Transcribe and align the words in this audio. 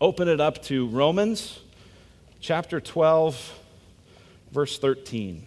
open 0.00 0.28
it 0.28 0.40
up 0.40 0.62
to 0.62 0.86
Romans 0.86 1.58
chapter 2.40 2.80
12, 2.80 3.58
verse 4.52 4.78
13. 4.78 5.44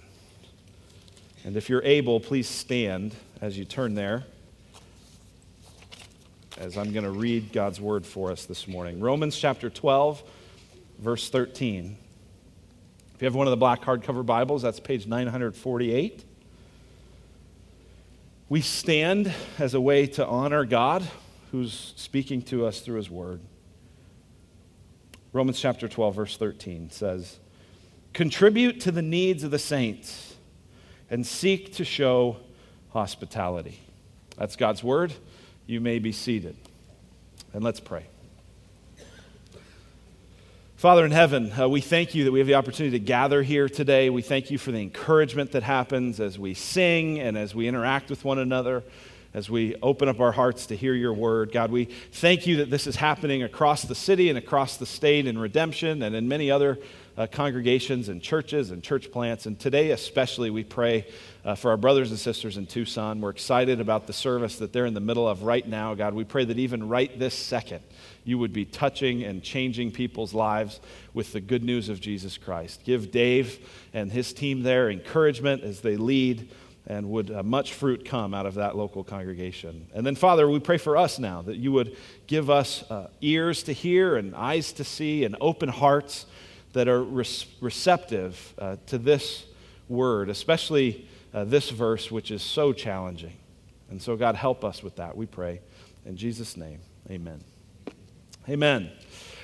And 1.46 1.56
if 1.56 1.70
you're 1.70 1.84
able, 1.84 2.20
please 2.20 2.50
stand 2.50 3.16
as 3.40 3.58
you 3.58 3.64
turn 3.64 3.94
there, 3.94 4.26
as 6.58 6.78
I'm 6.78 6.92
going 6.92 7.06
to 7.06 7.12
read 7.12 7.54
God's 7.54 7.80
word 7.80 8.06
for 8.06 8.30
us 8.30 8.46
this 8.46 8.68
morning. 8.68 9.00
Romans 9.00 9.38
chapter 9.38 9.70
12, 9.70 10.22
verse 11.00 11.30
13. 11.30 11.96
If 13.16 13.22
you 13.22 13.26
have 13.26 13.36
one 13.36 13.48
of 13.48 13.52
the 13.52 13.58
black 13.58 13.82
hardcover 13.82 14.26
Bibles, 14.26 14.64
that's 14.64 14.82
page 14.82 15.08
948. 15.08 16.26
We 18.50 18.60
stand 18.60 19.34
as 19.58 19.74
a 19.76 19.80
way 19.80 20.08
to 20.08 20.28
honor 20.28 20.66
God 20.66 21.08
who's 21.54 21.94
speaking 21.96 22.42
to 22.44 22.66
us 22.66 22.82
through 22.82 22.98
his 22.98 23.10
word. 23.10 23.40
Romans 25.34 25.60
chapter 25.60 25.88
12, 25.88 26.16
verse 26.16 26.38
13 26.38 26.90
says, 26.90 27.40
Contribute 28.14 28.82
to 28.82 28.92
the 28.92 29.02
needs 29.02 29.44
of 29.44 29.52
the 29.52 29.60
saints 29.60 30.36
and 31.10 31.26
seek 31.26 31.74
to 31.76 31.86
show 31.86 32.38
hospitality. 32.90 33.80
That's 34.38 34.58
God's 34.58 34.84
word. 34.84 35.14
You 35.68 35.80
may 35.80 36.00
be 36.00 36.12
seated. 36.12 36.58
And 37.54 37.64
let's 37.64 37.80
pray. 37.80 38.06
Father 40.76 41.06
in 41.06 41.12
heaven, 41.12 41.52
uh, 41.58 41.70
we 41.70 41.80
thank 41.80 42.14
you 42.16 42.26
that 42.26 42.32
we 42.32 42.40
have 42.40 42.48
the 42.48 42.56
opportunity 42.56 42.98
to 42.98 43.06
gather 43.06 43.44
here 43.44 43.70
today. 43.70 44.10
We 44.10 44.24
thank 44.24 44.52
you 44.52 44.58
for 44.58 44.72
the 44.72 44.82
encouragement 44.82 45.52
that 45.52 45.64
happens 45.64 46.20
as 46.20 46.40
we 46.40 46.56
sing 46.56 47.20
and 47.20 47.38
as 47.38 47.56
we 47.56 47.68
interact 47.68 48.10
with 48.10 48.26
one 48.26 48.40
another 48.40 48.84
as 49.34 49.50
we 49.50 49.76
open 49.82 50.10
up 50.10 50.20
our 50.20 50.32
hearts 50.32 50.66
to 50.68 50.76
hear 50.76 50.94
your 50.94 51.14
word. 51.14 51.52
God, 51.52 51.72
we 51.72 51.86
thank 51.86 52.48
you 52.48 52.58
that 52.58 52.70
this 52.70 52.88
is 52.88 52.96
happening 52.96 53.44
across 53.44 53.84
the 53.84 53.96
city 53.96 54.30
and 54.30 54.38
across 54.38 54.78
the 54.78 54.86
state 54.86 55.26
in 55.26 55.38
redemption 55.38 56.02
and 56.02 56.16
in 56.16 56.28
many 56.28 56.52
other 56.52 56.78
uh, 57.18 57.28
congregations 57.28 58.10
and 58.10 58.22
churches 58.22 58.72
and 58.72 58.84
church 58.84 59.12
plants. 59.12 59.46
And 59.46 59.60
today, 59.60 59.92
especially, 59.92 60.50
we 60.50 60.64
pray 60.64 61.08
uh, 61.44 61.56
for 61.56 61.72
our 61.72 61.78
brothers 61.78 62.10
and 62.10 62.20
sisters 62.20 62.58
in 62.58 62.66
Tucson. 62.66 63.22
We're 63.22 63.30
excited 63.30 63.80
about 63.80 64.08
the 64.08 64.14
service 64.14 64.58
that 64.58 64.74
they're 64.74 64.86
in 64.86 64.94
the 64.94 65.00
middle 65.00 65.28
of 65.28 65.44
right 65.44 65.68
now. 65.68 65.94
God, 65.94 66.14
we 66.14 66.24
pray 66.24 66.46
that 66.46 66.60
even 66.60 66.88
right 66.88 67.18
this 67.18 67.34
second, 67.34 67.84
you 68.24 68.38
would 68.38 68.54
be 68.54 68.66
touching 68.66 69.24
and 69.24 69.44
changing 69.44 69.92
people's 69.92 70.34
lives 70.34 70.80
with 71.14 71.34
the 71.34 71.42
good 71.42 71.64
news 71.64 71.90
of 71.90 72.00
Jesus 72.00 72.38
Christ. 72.38 72.84
Give 72.84 73.12
Dave 73.12 73.68
and 73.94 74.12
his 74.12 74.34
team 74.34 74.64
there 74.64 74.90
encouragement 74.90 75.64
as 75.64 75.82
they 75.82 75.98
lead 75.98 76.50
and 76.88 77.10
would 77.10 77.32
uh, 77.32 77.44
much 77.44 77.74
fruit 77.74 78.06
come 78.06 78.34
out 78.34 78.46
of 78.46 78.56
that 78.56 78.76
local 78.76 79.04
congregation. 79.04 79.88
And 79.94 80.06
then, 80.06 80.16
Father, 80.16 80.50
we 80.50 80.60
pray 80.60 80.78
for 80.78 80.98
us 80.98 81.20
now 81.20 81.42
that 81.44 81.58
you 81.58 81.72
would 81.72 81.96
give 82.28 82.50
us 82.50 82.90
uh, 82.90 83.10
ears 83.22 83.64
to 83.64 83.74
hear 83.74 84.16
and 84.16 84.36
eyes 84.36 84.72
to 84.74 84.84
see 84.84 85.24
and 85.24 85.36
open 85.40 85.70
hearts 85.70 86.26
that 86.74 86.88
are 86.88 87.04
res- 87.04 87.46
receptive 87.60 88.54
uh, 88.58 88.78
to 88.88 88.98
this 88.98 89.46
word, 89.88 90.30
especially 90.30 91.08
uh, 91.34 91.44
this 91.44 91.70
verse, 91.70 92.10
which 92.10 92.32
is 92.32 92.42
so 92.42 92.74
challenging. 92.74 93.34
And 93.90 94.02
so, 94.02 94.16
God, 94.16 94.36
help 94.36 94.64
us 94.64 94.82
with 94.82 94.96
that, 94.96 95.16
we 95.16 95.26
pray. 95.26 95.60
In 96.06 96.18
Jesus' 96.18 96.58
name, 96.58 96.80
amen. 97.10 97.42
Amen. 98.50 98.90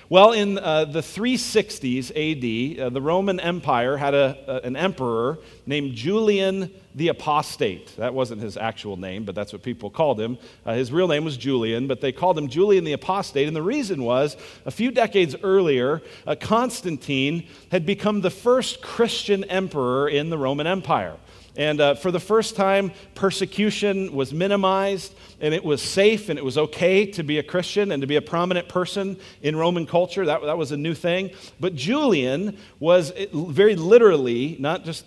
Well, 0.09 0.31
in 0.31 0.57
uh, 0.57 0.85
the 0.85 1.01
360s 1.01 2.11
AD, 2.11 2.79
uh, 2.79 2.89
the 2.91 3.01
Roman 3.01 3.41
Empire 3.41 3.97
had 3.97 4.13
a, 4.13 4.61
an 4.65 4.77
emperor 4.77 5.39
named 5.65 5.95
Julian 5.95 6.71
the 6.95 7.09
Apostate. 7.09 7.93
That 7.97 8.13
wasn't 8.13 8.41
his 8.41 8.55
actual 8.55 8.95
name, 8.95 9.25
but 9.25 9.35
that's 9.35 9.51
what 9.51 9.63
people 9.63 9.89
called 9.89 10.17
him. 10.17 10.37
Uh, 10.65 10.75
his 10.75 10.93
real 10.93 11.09
name 11.09 11.25
was 11.25 11.35
Julian, 11.35 11.87
but 11.87 11.99
they 11.99 12.13
called 12.13 12.37
him 12.37 12.47
Julian 12.47 12.85
the 12.85 12.93
Apostate. 12.93 13.47
And 13.47 13.55
the 13.55 13.61
reason 13.61 14.01
was 14.01 14.37
a 14.65 14.71
few 14.71 14.91
decades 14.91 15.35
earlier, 15.43 16.01
uh, 16.25 16.35
Constantine 16.39 17.45
had 17.69 17.85
become 17.85 18.21
the 18.21 18.29
first 18.29 18.81
Christian 18.81 19.43
emperor 19.43 20.07
in 20.07 20.29
the 20.29 20.37
Roman 20.37 20.67
Empire. 20.67 21.17
And 21.57 21.81
uh, 21.81 21.95
for 21.95 22.11
the 22.11 22.19
first 22.19 22.55
time, 22.55 22.91
persecution 23.15 24.13
was 24.13 24.31
minimized, 24.31 25.15
and 25.41 25.55
it 25.55 25.65
was 25.65 25.81
safe 25.81 26.29
and 26.29 26.37
it 26.37 26.45
was 26.45 26.55
okay 26.55 27.07
to 27.07 27.23
be 27.23 27.39
a 27.39 27.43
Christian 27.43 27.91
and 27.91 28.01
to 28.01 28.07
be 28.07 28.15
a 28.15 28.21
prominent 28.21 28.69
person 28.69 29.17
in 29.41 29.55
Roman 29.55 29.87
culture. 29.87 30.23
That, 30.23 30.43
that 30.43 30.57
was 30.57 30.71
a 30.71 30.77
new 30.77 30.93
thing. 30.93 31.31
But 31.59 31.73
Julian 31.73 32.59
was 32.79 33.11
very 33.33 33.75
literally, 33.75 34.55
not 34.59 34.85
just 34.85 35.03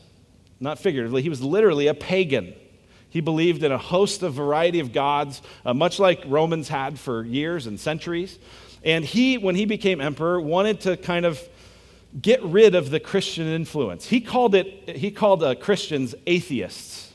not 0.58 0.80
figuratively, 0.80 1.22
he 1.22 1.28
was 1.28 1.40
literally 1.40 1.86
a 1.86 1.94
pagan. 1.94 2.52
He 3.10 3.20
believed 3.20 3.62
in 3.62 3.70
a 3.70 3.78
host 3.78 4.24
of 4.24 4.34
variety 4.34 4.80
of 4.80 4.92
gods, 4.92 5.42
uh, 5.64 5.72
much 5.72 6.00
like 6.00 6.22
Romans 6.26 6.68
had 6.68 6.98
for 6.98 7.24
years 7.24 7.68
and 7.68 7.78
centuries. 7.78 8.38
And 8.84 9.04
he, 9.04 9.38
when 9.38 9.54
he 9.54 9.66
became 9.66 10.00
emperor, 10.00 10.40
wanted 10.40 10.80
to 10.82 10.96
kind 10.96 11.26
of 11.26 11.40
get 12.20 12.42
rid 12.42 12.74
of 12.74 12.90
the 12.90 13.00
Christian 13.00 13.46
influence. 13.46 14.06
He 14.06 14.20
called 14.20 14.54
it, 14.54 14.96
he 14.96 15.10
called 15.10 15.42
uh, 15.42 15.54
Christians 15.54 16.14
atheists. 16.26 17.12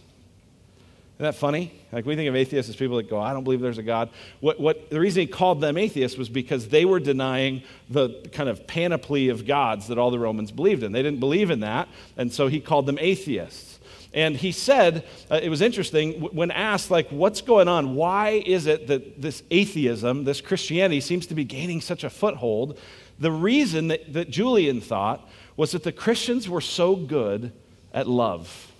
Isn't 1.15 1.25
that 1.25 1.35
funny? 1.35 1.71
Like 1.93 2.05
we 2.05 2.17
think 2.17 2.27
of 2.27 2.35
atheists 2.35 2.69
as 2.69 2.75
people 2.75 2.97
that 2.97 3.09
go, 3.09 3.19
I 3.19 3.31
don't 3.31 3.45
believe 3.45 3.61
there's 3.61 3.77
a 3.77 3.83
God. 3.83 4.09
What, 4.41 4.59
what, 4.59 4.89
the 4.89 4.99
reason 4.99 5.21
he 5.21 5.27
called 5.27 5.61
them 5.61 5.77
atheists 5.77 6.17
was 6.17 6.27
because 6.27 6.67
they 6.67 6.83
were 6.83 6.99
denying 6.99 7.63
the 7.89 8.27
kind 8.33 8.49
of 8.49 8.67
panoply 8.67 9.29
of 9.29 9.47
gods 9.47 9.87
that 9.87 9.97
all 9.97 10.11
the 10.11 10.19
Romans 10.19 10.51
believed 10.51 10.83
in. 10.83 10.91
They 10.91 11.03
didn't 11.03 11.21
believe 11.21 11.51
in 11.51 11.61
that, 11.61 11.87
and 12.17 12.33
so 12.33 12.47
he 12.47 12.59
called 12.59 12.85
them 12.85 12.97
atheists. 12.99 13.79
And 14.13 14.35
he 14.35 14.51
said, 14.51 15.05
uh, 15.29 15.39
it 15.41 15.49
was 15.49 15.61
interesting, 15.61 16.21
when 16.21 16.49
asked, 16.51 16.89
like, 16.89 17.09
what's 17.09 17.41
going 17.41 17.67
on? 17.67 17.95
Why 17.95 18.41
is 18.45 18.65
it 18.65 18.87
that 18.87 19.21
this 19.21 19.43
atheism, 19.51 20.23
this 20.23 20.39
Christianity, 20.39 21.01
seems 21.01 21.27
to 21.27 21.35
be 21.35 21.43
gaining 21.43 21.81
such 21.81 22.05
a 22.05 22.09
foothold? 22.09 22.79
The 23.19 23.31
reason 23.31 23.87
that, 23.89 24.13
that 24.13 24.29
Julian 24.29 24.81
thought 24.81 25.27
was 25.55 25.71
that 25.71 25.83
the 25.83 25.91
Christians 25.91 26.49
were 26.49 26.61
so 26.61 26.95
good 26.95 27.51
at 27.93 28.07
love. 28.07 28.71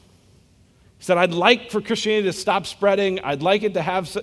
He 0.97 1.03
said, 1.03 1.18
I'd 1.18 1.34
like 1.34 1.72
for 1.72 1.81
Christianity 1.81 2.28
to 2.28 2.34
stop 2.34 2.66
spreading. 2.66 3.19
I'd 3.19 3.41
like 3.41 3.63
it 3.63 3.74
to 3.75 3.81
have 3.81 4.16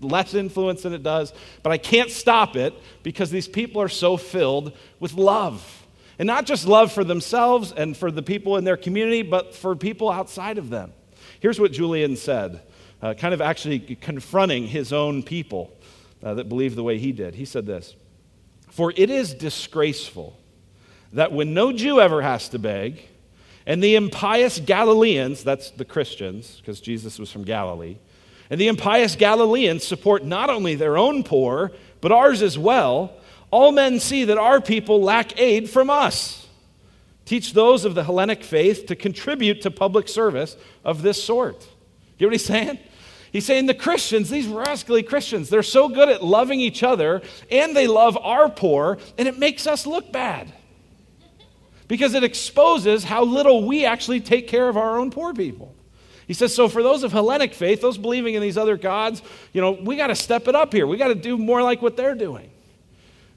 less 0.00 0.34
influence 0.34 0.82
than 0.82 0.92
it 0.92 1.02
does, 1.02 1.32
but 1.62 1.72
I 1.72 1.78
can't 1.78 2.10
stop 2.10 2.56
it 2.56 2.74
because 3.02 3.30
these 3.30 3.48
people 3.48 3.80
are 3.80 3.88
so 3.88 4.16
filled 4.16 4.72
with 5.00 5.14
love. 5.14 5.86
And 6.18 6.26
not 6.26 6.46
just 6.46 6.66
love 6.66 6.92
for 6.92 7.04
themselves 7.04 7.72
and 7.72 7.96
for 7.96 8.10
the 8.10 8.22
people 8.22 8.56
in 8.56 8.64
their 8.64 8.76
community, 8.76 9.22
but 9.22 9.54
for 9.54 9.76
people 9.76 10.10
outside 10.10 10.58
of 10.58 10.70
them. 10.70 10.92
Here's 11.40 11.60
what 11.60 11.72
Julian 11.72 12.16
said, 12.16 12.62
uh, 13.02 13.14
kind 13.14 13.34
of 13.34 13.40
actually 13.40 13.80
confronting 13.80 14.66
his 14.66 14.92
own 14.92 15.22
people 15.22 15.70
uh, 16.22 16.34
that 16.34 16.48
believe 16.48 16.74
the 16.74 16.82
way 16.82 16.98
he 16.98 17.12
did. 17.12 17.34
He 17.34 17.44
said 17.44 17.66
this 17.66 17.94
for 18.76 18.92
it 18.94 19.08
is 19.08 19.32
disgraceful 19.32 20.38
that 21.14 21.32
when 21.32 21.54
no 21.54 21.72
Jew 21.72 21.98
ever 21.98 22.20
has 22.20 22.50
to 22.50 22.58
beg, 22.58 23.08
and 23.66 23.82
the 23.82 23.94
impious 23.94 24.60
Galileans, 24.60 25.42
that's 25.42 25.70
the 25.70 25.86
Christians, 25.86 26.60
because 26.60 26.82
Jesus 26.82 27.18
was 27.18 27.32
from 27.32 27.42
Galilee, 27.42 27.96
and 28.50 28.60
the 28.60 28.68
impious 28.68 29.16
Galileans 29.16 29.82
support 29.82 30.26
not 30.26 30.50
only 30.50 30.74
their 30.74 30.98
own 30.98 31.24
poor, 31.24 31.72
but 32.02 32.12
ours 32.12 32.42
as 32.42 32.58
well, 32.58 33.14
all 33.50 33.72
men 33.72 33.98
see 33.98 34.24
that 34.24 34.36
our 34.36 34.60
people 34.60 35.00
lack 35.00 35.40
aid 35.40 35.70
from 35.70 35.88
us. 35.88 36.46
Teach 37.24 37.54
those 37.54 37.86
of 37.86 37.94
the 37.94 38.04
Hellenic 38.04 38.44
faith 38.44 38.84
to 38.88 38.94
contribute 38.94 39.62
to 39.62 39.70
public 39.70 40.06
service 40.06 40.54
of 40.84 41.00
this 41.00 41.24
sort. 41.24 41.66
You 42.18 42.26
know 42.26 42.28
what 42.28 42.34
he's 42.34 42.44
saying? 42.44 42.78
He's 43.36 43.44
saying 43.44 43.66
the 43.66 43.74
Christians, 43.74 44.30
these 44.30 44.46
rascally 44.46 45.02
Christians, 45.02 45.50
they're 45.50 45.62
so 45.62 45.90
good 45.90 46.08
at 46.08 46.24
loving 46.24 46.58
each 46.58 46.82
other 46.82 47.20
and 47.50 47.76
they 47.76 47.86
love 47.86 48.16
our 48.16 48.48
poor, 48.48 48.96
and 49.18 49.28
it 49.28 49.38
makes 49.38 49.66
us 49.66 49.86
look 49.86 50.10
bad. 50.10 50.54
Because 51.86 52.14
it 52.14 52.24
exposes 52.24 53.04
how 53.04 53.24
little 53.24 53.66
we 53.66 53.84
actually 53.84 54.22
take 54.22 54.48
care 54.48 54.70
of 54.70 54.78
our 54.78 54.98
own 54.98 55.10
poor 55.10 55.34
people. 55.34 55.74
He 56.26 56.32
says, 56.32 56.54
so 56.54 56.66
for 56.66 56.82
those 56.82 57.02
of 57.02 57.12
Hellenic 57.12 57.52
faith, 57.52 57.82
those 57.82 57.98
believing 57.98 58.36
in 58.36 58.40
these 58.40 58.56
other 58.56 58.78
gods, 58.78 59.20
you 59.52 59.60
know, 59.60 59.72
we 59.72 59.96
got 59.96 60.06
to 60.06 60.14
step 60.14 60.48
it 60.48 60.54
up 60.54 60.72
here. 60.72 60.86
We 60.86 60.96
got 60.96 61.08
to 61.08 61.14
do 61.14 61.36
more 61.36 61.62
like 61.62 61.82
what 61.82 61.94
they're 61.94 62.14
doing. 62.14 62.50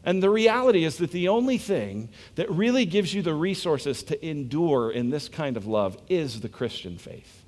And 0.06 0.24
the 0.24 0.30
reality 0.30 0.86
is 0.86 0.96
that 1.00 1.12
the 1.12 1.28
only 1.28 1.58
thing 1.58 2.08
that 2.36 2.50
really 2.50 2.86
gives 2.86 3.14
you 3.14 3.22
the 3.22 3.34
resources 3.34 4.02
to 4.04 4.26
endure 4.26 4.92
in 4.92 5.10
this 5.10 5.28
kind 5.28 5.58
of 5.58 5.68
love 5.68 5.98
is 6.08 6.40
the 6.40 6.48
Christian 6.48 6.98
faith. 6.98 7.39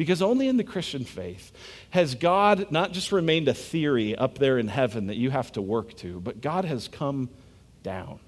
Because 0.00 0.22
only 0.22 0.48
in 0.48 0.56
the 0.56 0.64
Christian 0.64 1.04
faith 1.04 1.52
has 1.90 2.14
God 2.14 2.72
not 2.72 2.92
just 2.92 3.12
remained 3.12 3.48
a 3.48 3.52
theory 3.52 4.16
up 4.16 4.38
there 4.38 4.58
in 4.58 4.66
heaven 4.66 5.08
that 5.08 5.18
you 5.18 5.28
have 5.28 5.52
to 5.52 5.60
work 5.60 5.94
to, 5.98 6.20
but 6.20 6.40
God 6.40 6.64
has 6.64 6.88
come 6.88 7.28
down. 7.82 8.18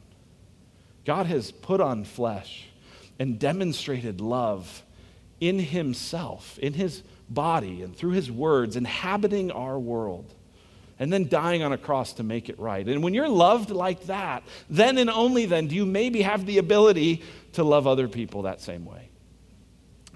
God 1.07 1.25
has 1.25 1.51
put 1.51 1.81
on 1.81 2.05
flesh 2.05 2.69
and 3.19 3.39
demonstrated 3.39 4.21
love 4.21 4.83
in 5.41 5.59
himself, 5.59 6.59
in 6.59 6.75
his 6.75 7.03
body, 7.31 7.81
and 7.81 7.97
through 7.97 8.13
his 8.13 8.31
words, 8.31 8.77
inhabiting 8.77 9.51
our 9.51 9.79
world, 9.79 10.31
and 10.99 11.11
then 11.11 11.27
dying 11.27 11.63
on 11.63 11.73
a 11.73 11.79
cross 11.79 12.13
to 12.13 12.23
make 12.23 12.51
it 12.51 12.59
right. 12.59 12.87
And 12.87 13.03
when 13.03 13.15
you're 13.15 13.31
loved 13.31 13.71
like 13.71 14.09
that, 14.09 14.43
then 14.69 14.99
and 14.99 15.09
only 15.09 15.47
then 15.47 15.69
do 15.69 15.75
you 15.75 15.87
maybe 15.87 16.21
have 16.21 16.45
the 16.45 16.59
ability 16.59 17.23
to 17.55 17.65
love 17.65 17.87
other 17.87 18.09
people 18.09 18.43
that 18.43 18.61
same 18.61 18.85
way. 18.85 19.09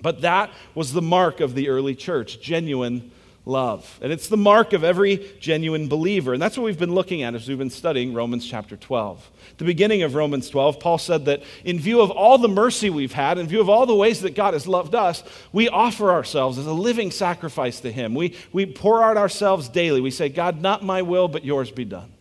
But 0.02 0.20
that 0.22 0.50
was 0.74 0.92
the 0.92 1.02
mark 1.02 1.40
of 1.40 1.54
the 1.54 1.68
early 1.68 1.94
church 1.94 2.40
genuine 2.40 3.10
love. 3.46 3.98
And 4.02 4.12
it's 4.12 4.28
the 4.28 4.36
mark 4.36 4.72
of 4.72 4.82
every 4.82 5.30
genuine 5.38 5.88
believer. 5.88 6.32
And 6.32 6.42
that's 6.42 6.58
what 6.58 6.64
we've 6.64 6.78
been 6.78 6.94
looking 6.94 7.22
at 7.22 7.34
as 7.34 7.48
we've 7.48 7.56
been 7.56 7.70
studying 7.70 8.12
Romans 8.12 8.44
chapter 8.46 8.76
12. 8.76 9.30
At 9.52 9.58
the 9.58 9.64
beginning 9.64 10.02
of 10.02 10.16
Romans 10.16 10.50
12, 10.50 10.80
Paul 10.80 10.98
said 10.98 11.24
that 11.26 11.42
in 11.64 11.78
view 11.78 12.00
of 12.00 12.10
all 12.10 12.38
the 12.38 12.48
mercy 12.48 12.90
we've 12.90 13.12
had, 13.12 13.38
in 13.38 13.46
view 13.46 13.60
of 13.60 13.68
all 13.68 13.86
the 13.86 13.94
ways 13.94 14.20
that 14.22 14.34
God 14.34 14.52
has 14.54 14.66
loved 14.66 14.94
us, 14.94 15.22
we 15.52 15.68
offer 15.68 16.10
ourselves 16.10 16.58
as 16.58 16.66
a 16.66 16.72
living 16.72 17.12
sacrifice 17.12 17.80
to 17.80 17.92
Him. 17.92 18.14
We, 18.14 18.34
we 18.52 18.66
pour 18.66 19.02
out 19.02 19.16
ourselves 19.16 19.68
daily. 19.68 20.00
We 20.00 20.10
say, 20.10 20.28
God, 20.28 20.60
not 20.60 20.82
my 20.82 21.02
will, 21.02 21.28
but 21.28 21.44
yours 21.44 21.70
be 21.70 21.84
done. 21.84 22.12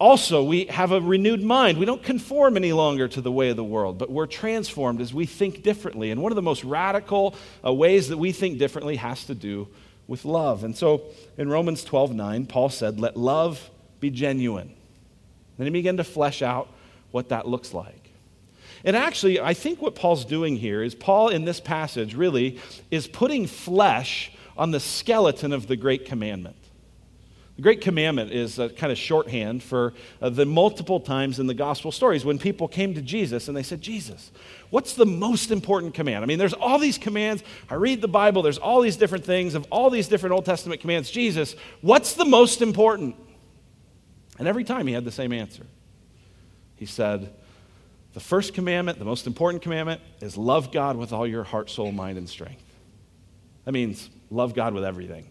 Also, 0.00 0.44
we 0.44 0.66
have 0.66 0.92
a 0.92 1.00
renewed 1.00 1.42
mind. 1.42 1.76
We 1.76 1.84
don't 1.84 2.02
conform 2.02 2.56
any 2.56 2.72
longer 2.72 3.08
to 3.08 3.20
the 3.20 3.32
way 3.32 3.50
of 3.50 3.56
the 3.56 3.64
world, 3.64 3.98
but 3.98 4.10
we're 4.10 4.26
transformed 4.26 5.00
as 5.00 5.12
we 5.12 5.26
think 5.26 5.64
differently. 5.64 6.12
And 6.12 6.22
one 6.22 6.30
of 6.30 6.36
the 6.36 6.42
most 6.42 6.62
radical 6.62 7.34
uh, 7.64 7.72
ways 7.72 8.08
that 8.08 8.16
we 8.16 8.30
think 8.30 8.58
differently 8.58 8.96
has 8.96 9.24
to 9.24 9.34
do 9.34 9.66
with 10.06 10.24
love. 10.24 10.62
And 10.62 10.76
so 10.76 11.02
in 11.36 11.48
Romans 11.48 11.82
12 11.82 12.14
9, 12.14 12.46
Paul 12.46 12.68
said, 12.68 13.00
Let 13.00 13.16
love 13.16 13.70
be 13.98 14.10
genuine. 14.10 14.72
Then 15.56 15.66
he 15.66 15.72
began 15.72 15.96
to 15.96 16.04
flesh 16.04 16.42
out 16.42 16.68
what 17.10 17.30
that 17.30 17.48
looks 17.48 17.74
like. 17.74 18.10
And 18.84 18.94
actually, 18.94 19.40
I 19.40 19.54
think 19.54 19.82
what 19.82 19.96
Paul's 19.96 20.24
doing 20.24 20.56
here 20.56 20.82
is 20.82 20.94
Paul, 20.94 21.28
in 21.28 21.44
this 21.44 21.58
passage, 21.58 22.14
really 22.14 22.60
is 22.92 23.08
putting 23.08 23.48
flesh 23.48 24.30
on 24.56 24.70
the 24.70 24.78
skeleton 24.78 25.52
of 25.52 25.66
the 25.66 25.76
great 25.76 26.06
commandment. 26.06 26.56
The 27.58 27.62
Great 27.62 27.80
Commandment 27.80 28.30
is 28.30 28.60
a 28.60 28.68
kind 28.68 28.92
of 28.92 28.98
shorthand 28.98 29.64
for 29.64 29.92
uh, 30.22 30.30
the 30.30 30.46
multiple 30.46 31.00
times 31.00 31.40
in 31.40 31.48
the 31.48 31.54
gospel 31.54 31.90
stories 31.90 32.24
when 32.24 32.38
people 32.38 32.68
came 32.68 32.94
to 32.94 33.02
Jesus 33.02 33.48
and 33.48 33.56
they 33.56 33.64
said, 33.64 33.80
Jesus, 33.80 34.30
what's 34.70 34.94
the 34.94 35.04
most 35.04 35.50
important 35.50 35.92
command? 35.92 36.22
I 36.22 36.28
mean, 36.28 36.38
there's 36.38 36.52
all 36.52 36.78
these 36.78 36.98
commands. 36.98 37.42
I 37.68 37.74
read 37.74 38.00
the 38.00 38.06
Bible, 38.06 38.42
there's 38.42 38.58
all 38.58 38.80
these 38.80 38.96
different 38.96 39.24
things 39.24 39.56
of 39.56 39.66
all 39.72 39.90
these 39.90 40.06
different 40.06 40.34
Old 40.34 40.44
Testament 40.44 40.80
commands. 40.80 41.10
Jesus, 41.10 41.56
what's 41.80 42.12
the 42.12 42.24
most 42.24 42.62
important? 42.62 43.16
And 44.38 44.46
every 44.46 44.62
time 44.62 44.86
he 44.86 44.92
had 44.92 45.04
the 45.04 45.10
same 45.10 45.32
answer. 45.32 45.66
He 46.76 46.86
said, 46.86 47.34
The 48.12 48.20
first 48.20 48.54
commandment, 48.54 49.00
the 49.00 49.04
most 49.04 49.26
important 49.26 49.64
commandment, 49.64 50.00
is 50.20 50.36
love 50.36 50.70
God 50.70 50.96
with 50.96 51.12
all 51.12 51.26
your 51.26 51.42
heart, 51.42 51.70
soul, 51.70 51.90
mind, 51.90 52.18
and 52.18 52.28
strength. 52.28 52.62
That 53.64 53.72
means 53.72 54.10
love 54.30 54.54
God 54.54 54.74
with 54.74 54.84
everything. 54.84 55.26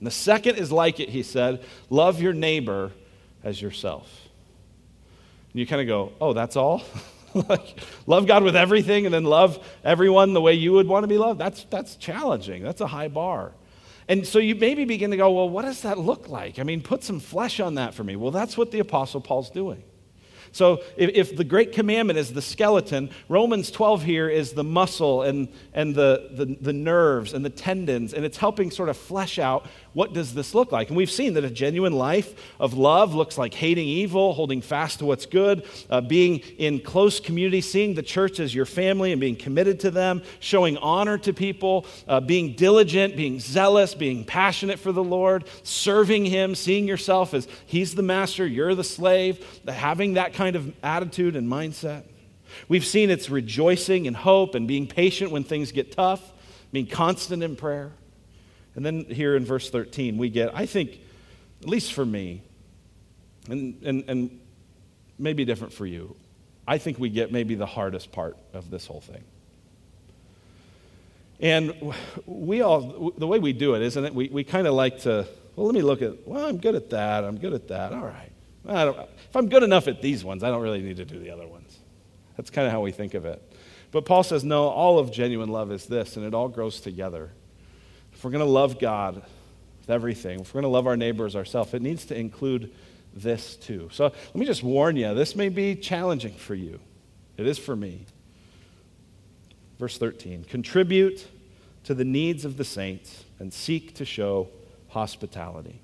And 0.00 0.06
the 0.06 0.10
second 0.10 0.56
is 0.56 0.72
like 0.72 0.98
it, 0.98 1.10
he 1.10 1.22
said 1.22 1.62
love 1.90 2.20
your 2.20 2.32
neighbor 2.32 2.90
as 3.44 3.60
yourself. 3.60 4.28
And 5.52 5.60
you 5.60 5.66
kind 5.66 5.80
of 5.80 5.86
go, 5.86 6.12
oh, 6.20 6.32
that's 6.32 6.56
all? 6.56 6.82
like, 7.34 7.78
love 8.06 8.26
God 8.26 8.42
with 8.42 8.56
everything 8.56 9.04
and 9.04 9.14
then 9.14 9.24
love 9.24 9.64
everyone 9.84 10.32
the 10.32 10.40
way 10.40 10.54
you 10.54 10.72
would 10.72 10.86
want 10.86 11.04
to 11.04 11.08
be 11.08 11.18
loved? 11.18 11.40
That's, 11.40 11.64
that's 11.64 11.96
challenging. 11.96 12.62
That's 12.62 12.80
a 12.80 12.86
high 12.86 13.08
bar. 13.08 13.52
And 14.08 14.26
so 14.26 14.38
you 14.38 14.54
maybe 14.54 14.84
begin 14.84 15.10
to 15.10 15.16
go, 15.16 15.30
well, 15.30 15.48
what 15.48 15.62
does 15.62 15.82
that 15.82 15.98
look 15.98 16.28
like? 16.28 16.58
I 16.58 16.62
mean, 16.62 16.82
put 16.82 17.04
some 17.04 17.20
flesh 17.20 17.60
on 17.60 17.74
that 17.74 17.94
for 17.94 18.02
me. 18.02 18.16
Well, 18.16 18.30
that's 18.30 18.56
what 18.56 18.70
the 18.70 18.80
Apostle 18.80 19.20
Paul's 19.20 19.50
doing. 19.50 19.84
So 20.52 20.82
if, 20.96 21.10
if, 21.14 21.36
the 21.36 21.44
great 21.44 21.72
commandment 21.72 22.18
is 22.18 22.32
the 22.32 22.42
skeleton, 22.42 23.10
Romans 23.28 23.70
12 23.70 24.02
here 24.02 24.28
is 24.28 24.52
the 24.52 24.64
muscle 24.64 25.22
and, 25.22 25.48
and 25.72 25.94
the, 25.94 26.28
the, 26.32 26.56
the 26.60 26.72
nerves 26.72 27.34
and 27.34 27.44
the 27.44 27.50
tendons, 27.50 28.12
and 28.12 28.24
it's 28.24 28.36
helping 28.36 28.70
sort 28.70 28.88
of 28.88 28.96
flesh 28.96 29.38
out 29.38 29.66
what 29.92 30.12
does 30.12 30.34
this 30.34 30.54
look 30.54 30.70
like? 30.70 30.88
And 30.88 30.96
we've 30.96 31.10
seen 31.10 31.34
that 31.34 31.44
a 31.44 31.50
genuine 31.50 31.92
life 31.92 32.34
of 32.60 32.74
love 32.74 33.14
looks 33.14 33.36
like 33.36 33.54
hating 33.54 33.86
evil, 33.86 34.32
holding 34.34 34.62
fast 34.62 35.00
to 35.00 35.06
what's 35.06 35.26
good, 35.26 35.66
uh, 35.88 36.00
being 36.00 36.38
in 36.58 36.80
close 36.80 37.18
community, 37.18 37.60
seeing 37.60 37.94
the 37.94 38.02
church 38.02 38.38
as 38.38 38.54
your 38.54 38.66
family 38.66 39.10
and 39.10 39.20
being 39.20 39.34
committed 39.34 39.80
to 39.80 39.90
them, 39.90 40.22
showing 40.38 40.76
honor 40.78 41.18
to 41.18 41.32
people, 41.32 41.86
uh, 42.06 42.20
being 42.20 42.54
diligent, 42.54 43.16
being 43.16 43.40
zealous, 43.40 43.94
being 43.94 44.24
passionate 44.24 44.78
for 44.78 44.92
the 44.92 45.02
Lord, 45.02 45.44
serving 45.64 46.24
Him, 46.24 46.54
seeing 46.54 46.86
yourself 46.86 47.34
as 47.34 47.48
He's 47.66 47.94
the 47.94 48.02
master, 48.02 48.46
you're 48.46 48.74
the 48.74 48.84
slave, 48.84 49.44
having 49.66 50.14
that 50.14 50.34
kind 50.34 50.54
of 50.54 50.72
attitude 50.84 51.34
and 51.34 51.50
mindset. 51.50 52.04
We've 52.68 52.84
seen 52.84 53.10
it's 53.10 53.30
rejoicing 53.30 54.06
and 54.06 54.16
hope 54.16 54.54
and 54.54 54.66
being 54.66 54.86
patient 54.86 55.30
when 55.30 55.44
things 55.44 55.72
get 55.72 55.92
tough, 55.92 56.32
being 56.72 56.86
constant 56.86 57.42
in 57.42 57.56
prayer. 57.56 57.92
And 58.74 58.84
then 58.84 59.04
here 59.04 59.36
in 59.36 59.44
verse 59.44 59.70
13, 59.70 60.16
we 60.16 60.30
get, 60.30 60.54
I 60.54 60.66
think, 60.66 61.00
at 61.62 61.68
least 61.68 61.92
for 61.92 62.06
me, 62.06 62.42
and, 63.48 63.82
and, 63.82 64.04
and 64.06 64.40
maybe 65.18 65.44
different 65.44 65.72
for 65.72 65.86
you, 65.86 66.16
I 66.66 66.78
think 66.78 66.98
we 66.98 67.08
get 67.08 67.32
maybe 67.32 67.54
the 67.54 67.66
hardest 67.66 68.12
part 68.12 68.36
of 68.52 68.70
this 68.70 68.86
whole 68.86 69.00
thing. 69.00 69.24
And 71.40 71.94
we 72.26 72.60
all, 72.60 73.12
the 73.16 73.26
way 73.26 73.38
we 73.38 73.52
do 73.52 73.74
it, 73.74 73.82
isn't 73.82 74.04
it? 74.04 74.14
We, 74.14 74.28
we 74.28 74.44
kind 74.44 74.66
of 74.66 74.74
like 74.74 75.00
to, 75.00 75.26
well, 75.56 75.66
let 75.66 75.74
me 75.74 75.82
look 75.82 76.02
at, 76.02 76.26
well, 76.28 76.46
I'm 76.46 76.58
good 76.58 76.74
at 76.74 76.90
that. 76.90 77.24
I'm 77.24 77.38
good 77.38 77.54
at 77.54 77.68
that. 77.68 77.92
All 77.92 78.04
right. 78.04 78.30
if 79.28 79.36
I'm 79.36 79.48
good 79.48 79.62
enough 79.62 79.88
at 79.88 80.02
these 80.02 80.22
ones, 80.22 80.44
I 80.44 80.50
don't 80.50 80.62
really 80.62 80.82
need 80.82 80.98
to 80.98 81.04
do 81.04 81.18
the 81.18 81.30
other 81.30 81.46
ones. 81.46 81.78
That's 82.36 82.50
kind 82.50 82.66
of 82.66 82.72
how 82.72 82.82
we 82.82 82.92
think 82.92 83.14
of 83.14 83.24
it. 83.24 83.42
But 83.90 84.04
Paul 84.04 84.22
says, 84.22 84.44
no, 84.44 84.68
all 84.68 84.98
of 84.98 85.10
genuine 85.10 85.48
love 85.48 85.72
is 85.72 85.86
this, 85.86 86.16
and 86.16 86.24
it 86.24 86.34
all 86.34 86.48
grows 86.48 86.80
together. 86.80 87.32
If 88.20 88.24
we're 88.24 88.32
going 88.32 88.44
to 88.44 88.52
love 88.52 88.78
God 88.78 89.14
with 89.14 89.88
everything, 89.88 90.40
if 90.40 90.52
we're 90.52 90.60
going 90.60 90.70
to 90.70 90.76
love 90.76 90.86
our 90.86 90.94
neighbors 90.94 91.34
ourselves, 91.34 91.72
it 91.72 91.80
needs 91.80 92.04
to 92.04 92.14
include 92.14 92.70
this 93.14 93.56
too. 93.56 93.88
So 93.92 94.04
let 94.04 94.34
me 94.34 94.44
just 94.44 94.62
warn 94.62 94.96
you 94.96 95.14
this 95.14 95.34
may 95.34 95.48
be 95.48 95.74
challenging 95.74 96.34
for 96.34 96.54
you. 96.54 96.80
It 97.38 97.46
is 97.46 97.56
for 97.56 97.74
me. 97.74 98.04
Verse 99.78 99.96
13 99.96 100.44
Contribute 100.44 101.28
to 101.84 101.94
the 101.94 102.04
needs 102.04 102.44
of 102.44 102.58
the 102.58 102.64
saints 102.64 103.24
and 103.38 103.54
seek 103.54 103.94
to 103.94 104.04
show 104.04 104.50
hospitality. 104.88 105.80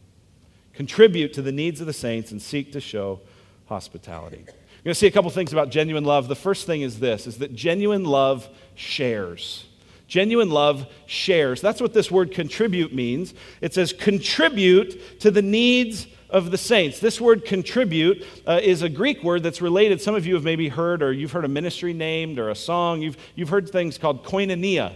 Contribute 0.74 1.32
to 1.32 1.40
the 1.40 1.52
needs 1.52 1.80
of 1.80 1.86
the 1.86 1.94
saints 1.94 2.32
and 2.32 2.42
seek 2.42 2.70
to 2.72 2.82
show 2.82 3.22
hospitality. 3.64 4.44
We're 4.44 4.84
going 4.84 4.92
to 4.92 4.94
see 4.94 5.06
a 5.06 5.10
couple 5.10 5.30
things 5.30 5.54
about 5.54 5.70
genuine 5.70 6.04
love. 6.04 6.28
The 6.28 6.36
first 6.36 6.66
thing 6.66 6.82
is 6.82 7.00
this 7.00 7.26
is 7.26 7.38
that 7.38 7.54
genuine 7.54 8.04
love 8.04 8.46
shares. 8.74 9.65
Genuine 10.08 10.50
love 10.50 10.86
shares. 11.06 11.60
That's 11.60 11.80
what 11.80 11.92
this 11.92 12.10
word 12.10 12.32
contribute 12.32 12.94
means. 12.94 13.34
It 13.60 13.74
says 13.74 13.92
contribute 13.92 15.20
to 15.20 15.30
the 15.30 15.42
needs 15.42 16.06
of 16.30 16.50
the 16.50 16.58
saints. 16.58 17.00
This 17.00 17.20
word 17.20 17.44
contribute 17.44 18.24
uh, 18.46 18.60
is 18.62 18.82
a 18.82 18.88
Greek 18.88 19.22
word 19.22 19.42
that's 19.42 19.60
related. 19.60 20.00
Some 20.00 20.14
of 20.14 20.26
you 20.26 20.34
have 20.34 20.44
maybe 20.44 20.68
heard, 20.68 21.02
or 21.02 21.12
you've 21.12 21.32
heard 21.32 21.44
a 21.44 21.48
ministry 21.48 21.92
named, 21.92 22.38
or 22.38 22.50
a 22.50 22.54
song. 22.54 23.02
You've, 23.02 23.16
you've 23.34 23.48
heard 23.48 23.68
things 23.68 23.98
called 23.98 24.24
koinonia. 24.24 24.94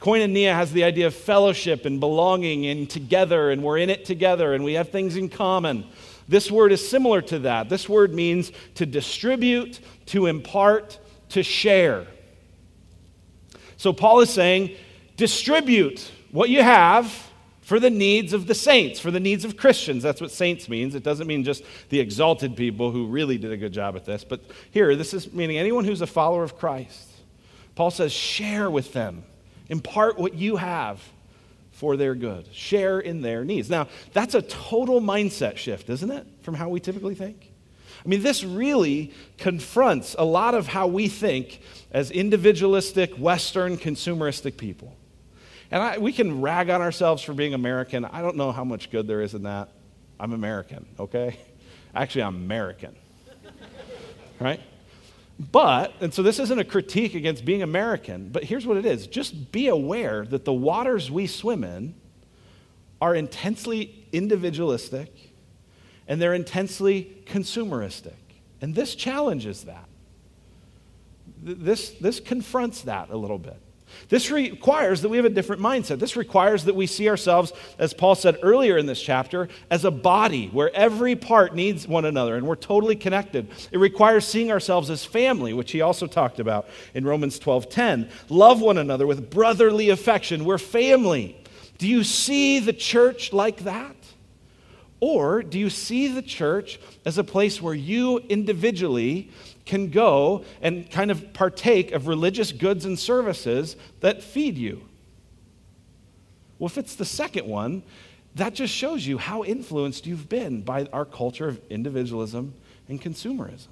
Koinonia 0.00 0.54
has 0.54 0.72
the 0.72 0.84
idea 0.84 1.08
of 1.08 1.14
fellowship 1.14 1.84
and 1.84 1.98
belonging 1.98 2.66
and 2.66 2.88
together, 2.88 3.50
and 3.50 3.62
we're 3.62 3.78
in 3.78 3.90
it 3.90 4.04
together, 4.04 4.54
and 4.54 4.62
we 4.62 4.74
have 4.74 4.90
things 4.90 5.16
in 5.16 5.28
common. 5.28 5.84
This 6.28 6.50
word 6.50 6.72
is 6.72 6.86
similar 6.86 7.20
to 7.22 7.40
that. 7.40 7.68
This 7.68 7.88
word 7.88 8.14
means 8.14 8.52
to 8.76 8.86
distribute, 8.86 9.80
to 10.06 10.26
impart, 10.26 10.98
to 11.30 11.42
share. 11.42 12.06
So 13.78 13.92
Paul 13.94 14.20
is 14.20 14.28
saying, 14.28 14.76
distribute 15.16 16.10
what 16.30 16.50
you 16.50 16.62
have 16.62 17.10
for 17.62 17.78
the 17.78 17.90
needs 17.90 18.32
of 18.32 18.46
the 18.46 18.54
saints, 18.54 18.98
for 18.98 19.10
the 19.10 19.20
needs 19.20 19.44
of 19.44 19.56
Christians. 19.56 20.02
That's 20.02 20.20
what 20.20 20.30
saints 20.30 20.68
means. 20.68 20.94
It 20.94 21.02
doesn't 21.02 21.26
mean 21.26 21.44
just 21.44 21.62
the 21.88 22.00
exalted 22.00 22.56
people 22.56 22.90
who 22.90 23.06
really 23.06 23.38
did 23.38 23.52
a 23.52 23.56
good 23.56 23.72
job 23.72 23.94
at 23.94 24.04
this. 24.04 24.24
But 24.24 24.42
here, 24.70 24.96
this 24.96 25.14
is 25.14 25.32
meaning 25.32 25.58
anyone 25.58 25.84
who's 25.84 26.00
a 26.00 26.06
follower 26.06 26.42
of 26.42 26.58
Christ. 26.58 27.08
Paul 27.74 27.90
says, 27.90 28.12
share 28.12 28.68
with 28.70 28.92
them, 28.92 29.22
impart 29.68 30.18
what 30.18 30.34
you 30.34 30.56
have 30.56 31.00
for 31.70 31.96
their 31.96 32.16
good, 32.16 32.48
share 32.52 32.98
in 32.98 33.22
their 33.22 33.44
needs. 33.44 33.70
Now, 33.70 33.86
that's 34.12 34.34
a 34.34 34.42
total 34.42 35.00
mindset 35.00 35.56
shift, 35.56 35.88
isn't 35.88 36.10
it, 36.10 36.26
from 36.42 36.54
how 36.54 36.68
we 36.68 36.80
typically 36.80 37.14
think? 37.14 37.47
I 38.04 38.08
mean, 38.08 38.22
this 38.22 38.44
really 38.44 39.12
confronts 39.36 40.14
a 40.18 40.24
lot 40.24 40.54
of 40.54 40.66
how 40.66 40.86
we 40.86 41.08
think 41.08 41.60
as 41.90 42.10
individualistic, 42.10 43.14
Western, 43.14 43.76
consumeristic 43.76 44.56
people. 44.56 44.96
And 45.70 45.82
I, 45.82 45.98
we 45.98 46.12
can 46.12 46.40
rag 46.40 46.70
on 46.70 46.80
ourselves 46.80 47.22
for 47.22 47.34
being 47.34 47.54
American. 47.54 48.04
I 48.04 48.22
don't 48.22 48.36
know 48.36 48.52
how 48.52 48.64
much 48.64 48.90
good 48.90 49.06
there 49.06 49.20
is 49.20 49.34
in 49.34 49.42
that. 49.42 49.68
I'm 50.18 50.32
American, 50.32 50.86
okay? 50.98 51.38
Actually, 51.94 52.22
I'm 52.22 52.36
American, 52.36 52.94
right? 54.40 54.60
But, 55.38 55.94
and 56.00 56.12
so 56.12 56.22
this 56.22 56.38
isn't 56.38 56.58
a 56.58 56.64
critique 56.64 57.14
against 57.14 57.44
being 57.44 57.62
American, 57.62 58.30
but 58.30 58.44
here's 58.44 58.66
what 58.66 58.76
it 58.76 58.86
is 58.86 59.06
just 59.06 59.52
be 59.52 59.68
aware 59.68 60.24
that 60.26 60.44
the 60.44 60.52
waters 60.52 61.10
we 61.10 61.26
swim 61.26 61.64
in 61.64 61.94
are 63.00 63.14
intensely 63.14 64.06
individualistic 64.12 65.27
and 66.08 66.20
they're 66.20 66.34
intensely 66.34 67.22
consumeristic. 67.26 68.14
And 68.60 68.74
this 68.74 68.94
challenges 68.94 69.64
that. 69.64 69.84
This, 71.40 71.90
this 71.90 72.18
confronts 72.18 72.82
that 72.82 73.10
a 73.10 73.16
little 73.16 73.38
bit. 73.38 73.60
This 74.08 74.30
requires 74.30 75.02
that 75.02 75.08
we 75.08 75.16
have 75.16 75.26
a 75.26 75.30
different 75.30 75.62
mindset. 75.62 75.98
This 75.98 76.16
requires 76.16 76.64
that 76.64 76.74
we 76.74 76.86
see 76.86 77.08
ourselves, 77.08 77.52
as 77.78 77.94
Paul 77.94 78.14
said 78.14 78.38
earlier 78.42 78.76
in 78.76 78.86
this 78.86 79.00
chapter, 79.00 79.48
as 79.70 79.84
a 79.84 79.90
body 79.90 80.48
where 80.48 80.74
every 80.74 81.16
part 81.16 81.54
needs 81.54 81.86
one 81.88 82.04
another 82.04 82.36
and 82.36 82.46
we're 82.46 82.56
totally 82.56 82.96
connected. 82.96 83.48
It 83.70 83.78
requires 83.78 84.26
seeing 84.26 84.50
ourselves 84.50 84.90
as 84.90 85.04
family, 85.04 85.52
which 85.52 85.72
he 85.72 85.80
also 85.80 86.06
talked 86.06 86.40
about 86.40 86.68
in 86.94 87.04
Romans 87.04 87.38
12:10. 87.38 88.10
Love 88.28 88.60
one 88.60 88.78
another 88.78 89.06
with 89.06 89.30
brotherly 89.30 89.88
affection. 89.90 90.44
We're 90.44 90.58
family. 90.58 91.36
Do 91.78 91.86
you 91.86 92.04
see 92.04 92.58
the 92.58 92.72
church 92.72 93.32
like 93.32 93.60
that? 93.60 93.97
Or 95.00 95.42
do 95.42 95.58
you 95.58 95.70
see 95.70 96.08
the 96.08 96.22
church 96.22 96.80
as 97.04 97.18
a 97.18 97.24
place 97.24 97.62
where 97.62 97.74
you 97.74 98.18
individually 98.18 99.30
can 99.64 99.90
go 99.90 100.44
and 100.60 100.90
kind 100.90 101.10
of 101.10 101.32
partake 101.32 101.92
of 101.92 102.08
religious 102.08 102.50
goods 102.52 102.84
and 102.84 102.98
services 102.98 103.76
that 104.00 104.22
feed 104.22 104.58
you? 104.58 104.82
Well, 106.58 106.66
if 106.66 106.78
it's 106.78 106.96
the 106.96 107.04
second 107.04 107.46
one, 107.46 107.84
that 108.34 108.54
just 108.54 108.74
shows 108.74 109.06
you 109.06 109.18
how 109.18 109.44
influenced 109.44 110.06
you've 110.06 110.28
been 110.28 110.62
by 110.62 110.86
our 110.92 111.04
culture 111.04 111.48
of 111.48 111.60
individualism 111.70 112.54
and 112.88 113.00
consumerism. 113.00 113.68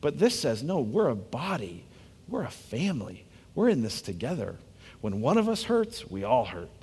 But 0.00 0.18
this 0.18 0.38
says, 0.38 0.62
no, 0.62 0.80
we're 0.80 1.08
a 1.08 1.16
body, 1.16 1.84
we're 2.28 2.44
a 2.44 2.50
family, 2.50 3.26
we're 3.54 3.68
in 3.68 3.82
this 3.82 4.00
together. 4.00 4.56
When 5.00 5.20
one 5.20 5.38
of 5.38 5.48
us 5.48 5.64
hurts, 5.64 6.08
we 6.08 6.24
all 6.24 6.44
hurt. 6.44 6.79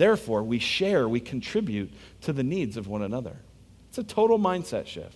Therefore, 0.00 0.42
we 0.42 0.58
share, 0.58 1.06
we 1.06 1.20
contribute 1.20 1.92
to 2.22 2.32
the 2.32 2.42
needs 2.42 2.78
of 2.78 2.88
one 2.88 3.02
another. 3.02 3.36
It's 3.90 3.98
a 3.98 4.02
total 4.02 4.38
mindset 4.38 4.86
shift. 4.86 5.14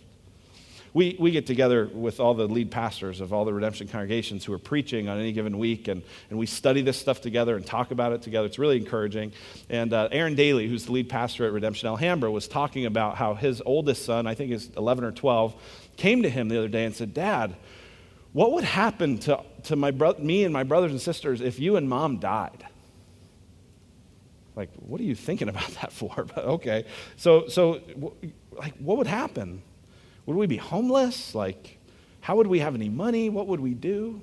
We, 0.92 1.16
we 1.18 1.30
get 1.30 1.46
together 1.46 1.86
with 1.90 2.20
all 2.20 2.34
the 2.34 2.46
lead 2.46 2.70
pastors 2.70 3.22
of 3.22 3.32
all 3.32 3.46
the 3.46 3.54
redemption 3.54 3.88
congregations 3.88 4.44
who 4.44 4.52
are 4.52 4.58
preaching 4.58 5.08
on 5.08 5.18
any 5.18 5.32
given 5.32 5.56
week, 5.56 5.88
and, 5.88 6.02
and 6.28 6.38
we 6.38 6.44
study 6.44 6.82
this 6.82 6.98
stuff 6.98 7.22
together 7.22 7.56
and 7.56 7.64
talk 7.64 7.92
about 7.92 8.12
it 8.12 8.20
together. 8.20 8.46
It's 8.46 8.58
really 8.58 8.76
encouraging. 8.76 9.32
And 9.70 9.94
uh, 9.94 10.10
Aaron 10.12 10.34
Daly, 10.34 10.68
who's 10.68 10.84
the 10.84 10.92
lead 10.92 11.08
pastor 11.08 11.46
at 11.46 11.52
Redemption 11.54 11.88
Alhambra, 11.88 12.30
was 12.30 12.46
talking 12.46 12.84
about 12.84 13.16
how 13.16 13.32
his 13.32 13.62
oldest 13.64 14.04
son, 14.04 14.26
I 14.26 14.34
think 14.34 14.52
is 14.52 14.68
11 14.76 15.02
or 15.02 15.12
12, 15.12 15.54
came 15.96 16.24
to 16.24 16.28
him 16.28 16.50
the 16.50 16.58
other 16.58 16.68
day 16.68 16.84
and 16.84 16.94
said, 16.94 17.14
Dad, 17.14 17.56
what 18.34 18.52
would 18.52 18.64
happen 18.64 19.16
to, 19.20 19.42
to 19.62 19.76
my 19.76 19.92
bro- 19.92 20.16
me 20.18 20.44
and 20.44 20.52
my 20.52 20.62
brothers 20.62 20.90
and 20.90 21.00
sisters 21.00 21.40
if 21.40 21.58
you 21.58 21.76
and 21.76 21.88
mom 21.88 22.18
died? 22.18 22.66
Like, 24.56 24.70
what 24.76 25.00
are 25.00 25.04
you 25.04 25.14
thinking 25.14 25.48
about 25.48 25.68
that 25.80 25.92
for? 25.92 26.26
But 26.34 26.44
okay. 26.44 26.84
So, 27.16 27.48
so 27.48 27.80
like, 28.52 28.76
what 28.78 28.98
would 28.98 29.06
happen? 29.06 29.62
Would 30.26 30.36
we 30.36 30.46
be 30.46 30.56
homeless? 30.56 31.34
Like, 31.34 31.78
how 32.20 32.36
would 32.36 32.46
we 32.46 32.60
have 32.60 32.74
any 32.74 32.88
money? 32.88 33.28
What 33.28 33.46
would 33.48 33.60
we 33.60 33.74
do? 33.74 34.22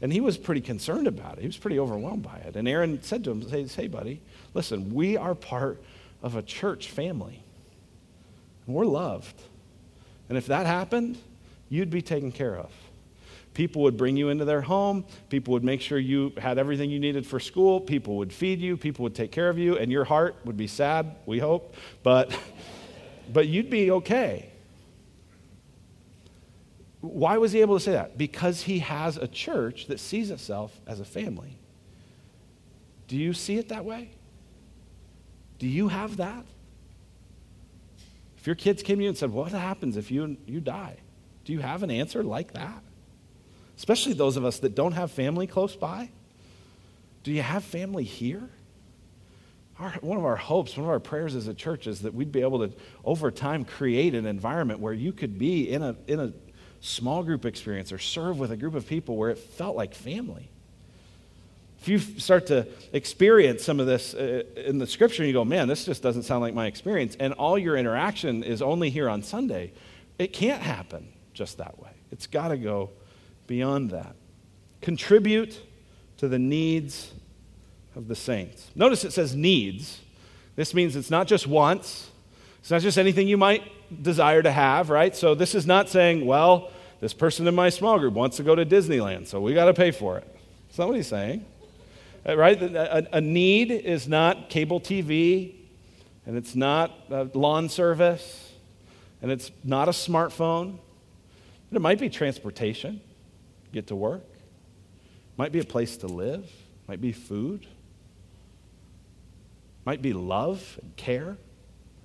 And 0.00 0.12
he 0.12 0.20
was 0.20 0.36
pretty 0.36 0.60
concerned 0.60 1.06
about 1.06 1.38
it. 1.38 1.40
He 1.40 1.46
was 1.46 1.56
pretty 1.56 1.78
overwhelmed 1.78 2.22
by 2.22 2.36
it. 2.38 2.56
And 2.56 2.68
Aaron 2.68 3.02
said 3.02 3.24
to 3.24 3.30
him, 3.30 3.48
Hey, 3.48 3.66
hey 3.66 3.88
buddy, 3.88 4.20
listen, 4.52 4.94
we 4.94 5.16
are 5.16 5.34
part 5.34 5.82
of 6.22 6.36
a 6.36 6.42
church 6.42 6.90
family. 6.90 7.42
And 8.66 8.74
we're 8.74 8.86
loved. 8.86 9.40
And 10.28 10.38
if 10.38 10.46
that 10.46 10.66
happened, 10.66 11.18
you'd 11.68 11.90
be 11.90 12.02
taken 12.02 12.32
care 12.32 12.56
of. 12.56 12.70
People 13.54 13.82
would 13.82 13.96
bring 13.96 14.16
you 14.16 14.28
into 14.28 14.44
their 14.44 14.60
home. 14.60 15.04
People 15.28 15.52
would 15.52 15.64
make 15.64 15.80
sure 15.80 15.96
you 15.96 16.32
had 16.38 16.58
everything 16.58 16.90
you 16.90 16.98
needed 16.98 17.24
for 17.24 17.38
school. 17.38 17.80
People 17.80 18.16
would 18.16 18.32
feed 18.32 18.60
you. 18.60 18.76
People 18.76 19.04
would 19.04 19.14
take 19.14 19.30
care 19.30 19.48
of 19.48 19.58
you. 19.58 19.78
And 19.78 19.90
your 19.90 20.04
heart 20.04 20.36
would 20.44 20.56
be 20.56 20.66
sad, 20.66 21.14
we 21.24 21.38
hope, 21.38 21.76
but, 22.02 22.36
but 23.32 23.46
you'd 23.46 23.70
be 23.70 23.92
okay. 23.92 24.50
Why 27.00 27.36
was 27.38 27.52
he 27.52 27.60
able 27.60 27.76
to 27.76 27.84
say 27.84 27.92
that? 27.92 28.18
Because 28.18 28.62
he 28.62 28.80
has 28.80 29.16
a 29.16 29.28
church 29.28 29.86
that 29.86 30.00
sees 30.00 30.30
itself 30.30 30.80
as 30.86 31.00
a 31.00 31.04
family. 31.04 31.56
Do 33.06 33.16
you 33.16 33.34
see 33.34 33.56
it 33.58 33.68
that 33.68 33.84
way? 33.84 34.10
Do 35.58 35.68
you 35.68 35.88
have 35.88 36.16
that? 36.16 36.44
If 38.38 38.46
your 38.46 38.56
kids 38.56 38.82
came 38.82 38.98
to 38.98 39.04
you 39.04 39.08
and 39.10 39.16
said, 39.16 39.30
What 39.30 39.52
happens 39.52 39.96
if 39.96 40.10
you, 40.10 40.36
you 40.46 40.60
die? 40.60 40.96
Do 41.44 41.52
you 41.52 41.60
have 41.60 41.82
an 41.82 41.90
answer 41.90 42.22
like 42.22 42.52
that? 42.54 42.82
Especially 43.76 44.12
those 44.12 44.36
of 44.36 44.44
us 44.44 44.58
that 44.60 44.74
don't 44.74 44.92
have 44.92 45.10
family 45.10 45.46
close 45.46 45.76
by. 45.76 46.10
Do 47.22 47.32
you 47.32 47.42
have 47.42 47.64
family 47.64 48.04
here? 48.04 48.48
Our, 49.78 49.90
one 50.02 50.18
of 50.18 50.24
our 50.24 50.36
hopes, 50.36 50.76
one 50.76 50.84
of 50.84 50.90
our 50.90 51.00
prayers 51.00 51.34
as 51.34 51.48
a 51.48 51.54
church 51.54 51.86
is 51.86 52.02
that 52.02 52.14
we'd 52.14 52.30
be 52.30 52.42
able 52.42 52.66
to, 52.68 52.72
over 53.04 53.30
time, 53.30 53.64
create 53.64 54.14
an 54.14 54.26
environment 54.26 54.78
where 54.78 54.92
you 54.92 55.12
could 55.12 55.38
be 55.38 55.68
in 55.68 55.82
a, 55.82 55.96
in 56.06 56.20
a 56.20 56.32
small 56.80 57.24
group 57.24 57.44
experience 57.44 57.90
or 57.90 57.98
serve 57.98 58.38
with 58.38 58.52
a 58.52 58.56
group 58.56 58.74
of 58.74 58.86
people 58.86 59.16
where 59.16 59.30
it 59.30 59.38
felt 59.38 59.74
like 59.74 59.94
family. 59.94 60.48
If 61.80 61.88
you 61.88 61.98
start 61.98 62.46
to 62.46 62.66
experience 62.92 63.62
some 63.64 63.80
of 63.80 63.86
this 63.86 64.14
uh, 64.14 64.44
in 64.56 64.78
the 64.78 64.86
scripture 64.86 65.24
you 65.24 65.32
go, 65.32 65.44
man, 65.44 65.68
this 65.68 65.84
just 65.84 66.02
doesn't 66.02 66.22
sound 66.22 66.40
like 66.40 66.54
my 66.54 66.66
experience, 66.66 67.16
and 67.18 67.34
all 67.34 67.58
your 67.58 67.76
interaction 67.76 68.42
is 68.42 68.62
only 68.62 68.90
here 68.90 69.08
on 69.08 69.22
Sunday, 69.22 69.72
it 70.18 70.32
can't 70.32 70.62
happen 70.62 71.08
just 71.34 71.58
that 71.58 71.78
way. 71.78 71.90
It's 72.12 72.26
got 72.26 72.48
to 72.48 72.56
go 72.56 72.90
beyond 73.46 73.90
that. 73.90 74.16
Contribute 74.80 75.60
to 76.18 76.28
the 76.28 76.38
needs 76.38 77.12
of 77.94 78.08
the 78.08 78.14
saints. 78.14 78.70
Notice 78.74 79.04
it 79.04 79.12
says 79.12 79.34
needs. 79.34 80.00
This 80.56 80.74
means 80.74 80.96
it's 80.96 81.10
not 81.10 81.26
just 81.26 81.46
wants, 81.46 82.10
it's 82.60 82.70
not 82.70 82.80
just 82.80 82.98
anything 82.98 83.28
you 83.28 83.36
might 83.36 83.62
desire 84.02 84.42
to 84.42 84.50
have, 84.50 84.90
right? 84.90 85.14
So 85.14 85.34
this 85.34 85.54
is 85.54 85.66
not 85.66 85.88
saying, 85.88 86.24
well, 86.26 86.70
this 87.00 87.12
person 87.12 87.46
in 87.46 87.54
my 87.54 87.68
small 87.68 87.98
group 87.98 88.14
wants 88.14 88.36
to 88.38 88.42
go 88.42 88.54
to 88.54 88.64
Disneyland, 88.64 89.26
so 89.26 89.40
we 89.40 89.52
got 89.52 89.66
to 89.66 89.74
pay 89.74 89.90
for 89.90 90.18
it. 90.18 90.26
That's 90.66 90.78
not 90.78 90.88
what 90.88 90.96
he's 90.96 91.08
saying. 91.08 91.44
Uh, 92.26 92.36
right? 92.36 92.60
A, 92.62 93.16
a, 93.16 93.20
need 93.20 93.70
is 93.70 94.08
not 94.08 94.48
cable 94.48 94.80
TV, 94.80 95.54
and 96.24 96.36
it's 96.38 96.56
not 96.56 97.10
lawn 97.34 97.68
service, 97.68 98.52
and 99.20 99.30
it's 99.30 99.50
not 99.62 99.88
a 99.88 99.92
smartphone. 99.92 100.78
It 101.70 101.80
might 101.80 101.98
be 101.98 102.08
transportation 102.08 103.00
get 103.74 103.88
to 103.88 103.96
work. 103.96 104.24
Might 105.36 105.52
be 105.52 105.58
a 105.58 105.64
place 105.64 105.96
to 105.98 106.06
live. 106.06 106.50
Might 106.88 107.00
be 107.00 107.12
food. 107.12 107.66
Might 109.84 110.00
be 110.00 110.12
love 110.12 110.78
and 110.82 110.96
care. 110.96 111.36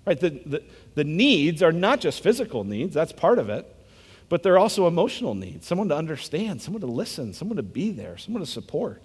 Right? 0.05 0.19
The, 0.19 0.29
the, 0.29 0.63
the 0.95 1.03
needs 1.03 1.61
are 1.61 1.71
not 1.71 1.99
just 2.01 2.23
physical 2.23 2.63
needs, 2.63 2.93
that's 2.93 3.11
part 3.11 3.37
of 3.37 3.49
it, 3.49 3.75
but 4.27 4.43
they're 4.43 4.57
also 4.57 4.87
emotional 4.87 5.35
needs 5.35 5.67
someone 5.67 5.89
to 5.89 5.95
understand, 5.95 6.61
someone 6.61 6.81
to 6.81 6.87
listen, 6.87 7.33
someone 7.33 7.57
to 7.57 7.63
be 7.63 7.91
there, 7.91 8.17
someone 8.17 8.43
to 8.43 8.49
support. 8.49 9.03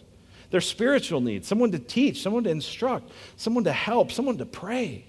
They're 0.50 0.60
spiritual 0.60 1.20
needs 1.20 1.46
someone 1.48 1.72
to 1.72 1.78
teach, 1.78 2.22
someone 2.22 2.44
to 2.44 2.50
instruct, 2.50 3.10
someone 3.36 3.64
to 3.64 3.72
help, 3.72 4.12
someone 4.12 4.38
to 4.38 4.46
pray. 4.46 5.04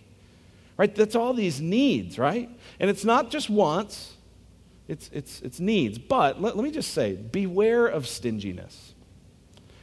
Right? 0.77 0.93
That's 0.93 1.15
all 1.15 1.33
these 1.33 1.61
needs, 1.61 2.19
right? 2.19 2.49
And 2.79 2.89
it's 2.89 3.05
not 3.05 3.31
just 3.31 3.49
wants, 3.49 4.14
it's, 4.87 5.09
it's, 5.11 5.41
it's 5.41 5.59
needs. 5.59 5.97
But 5.97 6.41
let, 6.41 6.55
let 6.55 6.63
me 6.63 6.71
just 6.71 6.91
say 6.91 7.15
beware 7.15 7.87
of 7.87 8.07
stinginess. 8.07 8.93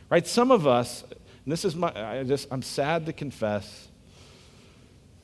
Right? 0.08 0.26
Some 0.26 0.50
of 0.50 0.66
us, 0.66 1.04
this 1.46 1.64
is 1.64 1.74
my, 1.74 1.92
I 1.94 2.22
just, 2.22 2.48
I'm 2.50 2.62
sad 2.62 3.06
to 3.06 3.12
confess. 3.12 3.88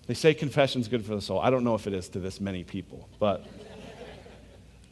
They 0.07 0.15
say 0.15 0.35
confession's 0.35 0.89
good 0.89 1.05
for 1.05 1.15
the 1.15 1.21
soul. 1.21 1.41
I 1.41 1.51
don't 1.51 1.65
know 1.65 1.75
if 1.75 1.87
it 1.87 1.93
is 1.93 2.09
to 2.11 2.19
this 2.19 2.41
many 2.41 2.65
people, 2.65 3.09
but, 3.19 3.47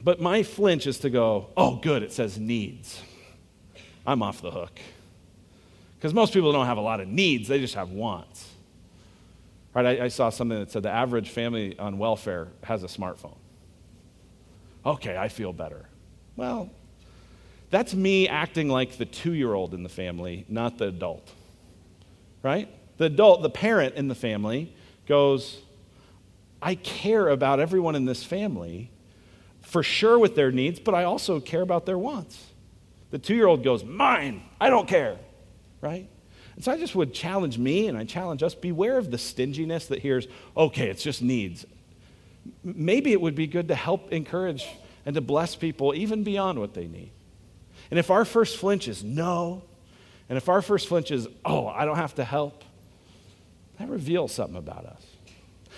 but 0.05 0.21
my 0.21 0.43
flinch 0.43 0.87
is 0.87 0.99
to 0.99 1.11
go, 1.11 1.49
oh, 1.57 1.77
good, 1.77 2.03
it 2.03 2.13
says 2.13 2.39
needs. 2.39 3.01
I'm 4.07 4.23
off 4.23 4.41
the 4.43 4.51
hook. 4.51 4.79
Because 5.99 6.13
most 6.13 6.35
people 6.35 6.53
don't 6.53 6.67
have 6.67 6.77
a 6.77 6.83
lot 6.83 7.01
of 7.01 7.09
needs, 7.09 7.49
they 7.49 7.59
just 7.59 7.75
have 7.75 7.91
wants. 7.91 8.51
Right? 9.75 10.01
I, 10.01 10.05
I 10.05 10.09
saw 10.09 10.29
something 10.31 10.59
that 10.59 10.71
said 10.71 10.83
the 10.83 10.91
average 10.91 11.31
family 11.31 11.77
on 11.79 11.99
welfare 11.99 12.49
has 12.63 12.85
a 12.85 12.87
smartphone 12.87 13.37
okay, 14.87 15.17
I 15.17 15.29
feel 15.29 15.53
better. 15.53 15.87
Well, 16.37 16.71
that's 17.71 17.95
me 17.95 18.29
acting 18.29 18.69
like 18.69 18.97
the 18.97 19.05
two 19.05 19.33
year 19.33 19.53
old 19.53 19.75
in 19.75 19.83
the 19.83 19.89
family, 19.89 20.47
not 20.49 20.79
the 20.79 20.89
adult. 20.89 21.31
Right? 22.43 22.69
The 22.99 23.07
adult, 23.07 23.43
the 23.43 23.51
parent 23.51 23.97
in 23.97 24.09
the 24.09 24.15
family, 24.15 24.75
goes, 25.07 25.61
I 26.63 26.77
care 26.77 27.29
about 27.29 27.61
everyone 27.61 27.97
in 27.97 28.05
this 28.05 28.25
family, 28.25 28.91
for 29.61 29.83
sure 29.83 30.19
with 30.19 30.37
their 30.37 30.53
needs, 30.53 30.79
but 30.79 30.95
I 30.95 31.05
also 31.05 31.41
care 31.41 31.63
about 31.63 31.87
their 31.87 31.99
wants. 31.99 32.43
The 33.11 33.19
two 33.19 33.35
year 33.35 33.47
old 33.47 33.65
goes, 33.65 33.85
Mine, 33.85 34.43
I 34.61 34.71
don't 34.71 34.89
care. 34.89 35.19
Right? 35.81 36.09
And 36.55 36.65
so 36.65 36.73
I 36.73 36.79
just 36.79 36.95
would 36.95 37.13
challenge 37.13 37.59
me 37.59 37.89
and 37.89 37.99
I 37.99 38.05
challenge 38.05 38.43
us 38.43 38.55
beware 38.55 38.97
of 38.97 39.11
the 39.11 39.19
stinginess 39.19 39.89
that 39.89 39.99
hears, 39.99 40.27
okay, 40.57 40.89
it's 40.89 41.03
just 41.03 41.21
needs 41.21 41.67
maybe 42.63 43.13
it 43.13 43.21
would 43.21 43.35
be 43.35 43.47
good 43.47 43.69
to 43.69 43.75
help 43.75 44.13
encourage 44.13 44.67
and 45.05 45.15
to 45.15 45.21
bless 45.21 45.55
people 45.55 45.95
even 45.95 46.25
beyond 46.25 46.59
what 46.59 46.75
they 46.75 46.87
need. 46.87 47.11
And 47.91 47.99
if 47.99 48.11
our 48.11 48.25
first 48.25 48.57
flinch 48.57 48.89
is 48.89 49.05
no, 49.05 49.63
and 50.29 50.37
if 50.37 50.49
our 50.49 50.61
first 50.61 50.89
flinch 50.89 51.11
is, 51.11 51.29
oh, 51.45 51.69
I 51.69 51.85
don't 51.85 51.97
have 51.97 52.15
to 52.17 52.25
help, 52.25 52.65
that 53.79 53.89
reveals 53.89 54.33
something 54.33 54.57
about 54.57 54.87
us. 54.87 55.03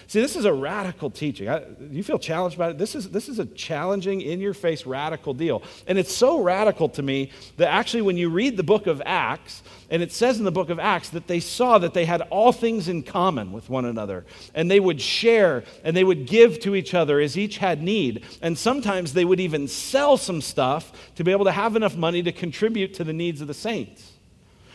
See, 0.09 0.23
this 0.23 0.37
is 0.37 0.47
a 0.47 0.55
radical 0.55 1.11
teaching. 1.11 1.51
I, 1.51 1.65
you 1.91 2.03
feel 2.03 2.19
challenged 2.19 2.57
by 2.57 2.71
it? 2.71 2.79
This 2.79 2.95
is, 2.95 3.11
this 3.11 3.29
is 3.29 3.39
a 3.39 3.45
challenging, 3.45 4.23
in 4.23 4.41
your 4.41 4.55
face, 4.55 4.87
radical 4.87 5.35
deal. 5.35 5.63
And 5.87 5.99
it's 5.99 6.15
so 6.15 6.41
radical 6.41 6.89
to 6.91 7.03
me 7.03 7.31
that 7.59 7.69
actually, 7.69 8.01
when 8.01 8.17
you 8.17 8.31
read 8.31 8.57
the 8.57 8.63
book 8.63 8.87
of 8.87 9.03
Acts, 9.05 9.63
and 9.91 10.03
it 10.03 10.11
says 10.11 10.39
in 10.39 10.47
the 10.47 10.51
book 10.51 10.71
of 10.71 10.79
Acts 10.79 11.11
that 11.11 11.27
they 11.27 11.41
saw 11.41 11.77
that 11.77 11.93
they 11.93 12.07
had 12.07 12.23
all 12.31 12.53
things 12.53 12.89
in 12.89 13.03
common 13.03 13.53
with 13.53 13.69
one 13.69 13.85
another, 13.85 14.25
and 14.55 14.71
they 14.71 14.81
would 14.81 14.99
share 14.99 15.63
and 15.85 15.95
they 15.95 16.05
would 16.05 16.27
give 16.27 16.59
to 16.61 16.75
each 16.75 16.95
other 16.95 17.21
as 17.21 17.37
each 17.37 17.59
had 17.59 17.83
need. 17.83 18.25
And 18.41 18.57
sometimes 18.57 19.13
they 19.13 19.27
would 19.27 19.41
even 19.41 19.69
sell 19.69 20.17
some 20.17 20.41
stuff 20.41 20.91
to 21.17 21.25
be 21.25 21.33
able 21.33 21.45
to 21.45 21.53
have 21.53 21.77
enough 21.77 21.97
money 21.97 22.23
to 22.23 22.33
contribute 22.33 22.95
to 22.95 23.05
the 23.05 23.13
needs 23.13 23.43
of 23.43 23.47
the 23.47 23.53
saints. 23.53 24.11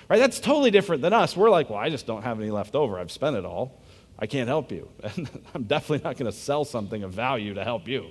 Right? 0.09 0.19
That's 0.19 0.39
totally 0.39 0.69
different 0.69 1.01
than 1.01 1.11
us. 1.11 1.35
We're 1.35 1.49
like, 1.49 1.71
well, 1.71 1.79
I 1.79 1.89
just 1.89 2.05
don't 2.05 2.21
have 2.21 2.39
any 2.39 2.51
left 2.51 2.75
over. 2.75 2.99
I've 2.99 3.11
spent 3.11 3.35
it 3.35 3.45
all. 3.45 3.81
I 4.19 4.27
can't 4.27 4.47
help 4.47 4.71
you. 4.71 4.89
And 5.03 5.29
I'm 5.55 5.63
definitely 5.63 6.03
not 6.03 6.17
going 6.17 6.31
to 6.31 6.37
sell 6.37 6.65
something 6.65 7.03
of 7.03 7.11
value 7.11 7.53
to 7.55 7.63
help 7.63 7.87
you. 7.87 8.07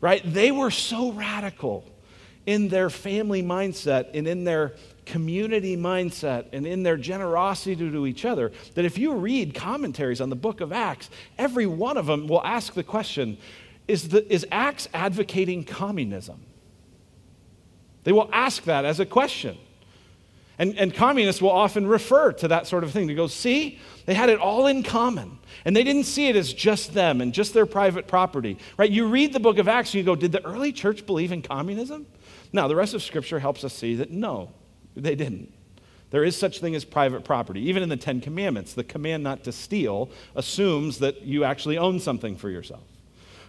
Right? 0.00 0.22
They 0.24 0.50
were 0.50 0.70
so 0.70 1.12
radical 1.12 1.84
in 2.46 2.68
their 2.68 2.90
family 2.90 3.42
mindset 3.42 4.10
and 4.12 4.28
in 4.28 4.44
their 4.44 4.74
community 5.06 5.76
mindset 5.76 6.46
and 6.52 6.66
in 6.66 6.82
their 6.82 6.96
generosity 6.96 7.76
to 7.76 8.06
each 8.06 8.24
other 8.24 8.52
that 8.74 8.84
if 8.84 8.98
you 8.98 9.14
read 9.14 9.54
commentaries 9.54 10.20
on 10.20 10.30
the 10.30 10.36
book 10.36 10.60
of 10.60 10.72
Acts, 10.72 11.10
every 11.38 11.66
one 11.66 11.96
of 11.96 12.06
them 12.06 12.26
will 12.26 12.42
ask 12.44 12.74
the 12.74 12.82
question 12.82 13.38
is, 13.86 14.08
the, 14.08 14.32
is 14.32 14.46
Acts 14.50 14.88
advocating 14.94 15.64
communism? 15.64 16.40
They 18.04 18.12
will 18.12 18.30
ask 18.32 18.64
that 18.64 18.84
as 18.84 19.00
a 19.00 19.06
question. 19.06 19.58
And, 20.58 20.78
and 20.78 20.94
communists 20.94 21.42
will 21.42 21.50
often 21.50 21.86
refer 21.86 22.32
to 22.32 22.48
that 22.48 22.66
sort 22.66 22.84
of 22.84 22.92
thing 22.92 23.08
to 23.08 23.14
go, 23.14 23.26
see, 23.26 23.80
they 24.06 24.14
had 24.14 24.28
it 24.28 24.38
all 24.38 24.66
in 24.66 24.82
common. 24.82 25.38
And 25.64 25.74
they 25.74 25.82
didn't 25.82 26.04
see 26.04 26.28
it 26.28 26.36
as 26.36 26.52
just 26.52 26.94
them 26.94 27.20
and 27.20 27.32
just 27.32 27.54
their 27.54 27.66
private 27.66 28.06
property. 28.06 28.58
Right? 28.76 28.90
You 28.90 29.08
read 29.08 29.32
the 29.32 29.40
book 29.40 29.58
of 29.58 29.66
Acts 29.66 29.90
and 29.90 29.96
you 29.96 30.04
go, 30.04 30.14
did 30.14 30.30
the 30.32 30.44
early 30.44 30.72
church 30.72 31.06
believe 31.06 31.32
in 31.32 31.42
communism? 31.42 32.06
Now, 32.52 32.68
the 32.68 32.76
rest 32.76 32.94
of 32.94 33.02
Scripture 33.02 33.40
helps 33.40 33.64
us 33.64 33.72
see 33.72 33.96
that 33.96 34.10
no, 34.10 34.52
they 34.94 35.16
didn't. 35.16 35.52
There 36.10 36.22
is 36.22 36.36
such 36.36 36.60
thing 36.60 36.76
as 36.76 36.84
private 36.84 37.24
property. 37.24 37.68
Even 37.68 37.82
in 37.82 37.88
the 37.88 37.96
Ten 37.96 38.20
Commandments, 38.20 38.74
the 38.74 38.84
command 38.84 39.24
not 39.24 39.42
to 39.44 39.52
steal 39.52 40.10
assumes 40.36 41.00
that 41.00 41.22
you 41.22 41.42
actually 41.42 41.78
own 41.78 41.98
something 41.98 42.36
for 42.36 42.48
yourself. 42.48 42.84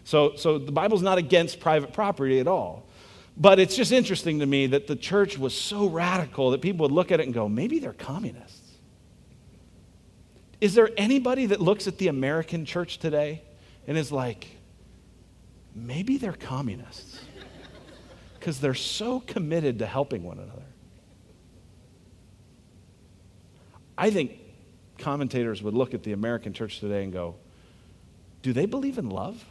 So, 0.04 0.36
so 0.36 0.58
the 0.58 0.72
Bible's 0.72 1.04
not 1.04 1.20
against 1.20 1.60
private 1.60 1.94
property 1.94 2.40
at 2.40 2.48
all. 2.48 2.85
But 3.38 3.60
it's 3.60 3.76
just 3.76 3.92
interesting 3.92 4.40
to 4.40 4.46
me 4.46 4.68
that 4.68 4.88
the 4.88 4.96
church 4.96 5.38
was 5.38 5.54
so 5.54 5.88
radical 5.88 6.52
that 6.52 6.62
people 6.62 6.86
would 6.86 6.92
look 6.92 7.12
at 7.12 7.20
it 7.20 7.26
and 7.26 7.34
go, 7.34 7.50
maybe 7.50 7.80
they're 7.80 7.94
communists. 7.94 8.62
Is 10.62 10.74
there 10.74 10.90
anybody 10.96 11.48
that 11.48 11.60
looks 11.60 11.86
at 11.88 11.98
the 11.98 12.08
American 12.08 12.66
church 12.66 12.98
today 12.98 13.42
and 13.88 13.98
is 13.98 14.12
like, 14.12 14.48
maybe 15.76 16.18
they're 16.18 16.34
communists? 16.34 17.20
Because 18.40 18.60
they're 18.62 18.74
so 18.74 19.20
committed 19.20 19.80
to 19.80 19.86
helping 19.86 20.24
one 20.24 20.40
another. 20.40 20.62
I 23.98 24.12
think 24.12 24.40
commentators 24.98 25.62
would 25.62 25.74
look 25.74 25.94
at 25.94 26.04
the 26.04 26.14
American 26.14 26.54
church 26.54 26.80
today 26.80 27.04
and 27.04 27.12
go, 27.12 27.36
do 28.42 28.54
they 28.54 28.66
believe 28.66 28.98
in 28.98 29.10
love? 29.10 29.44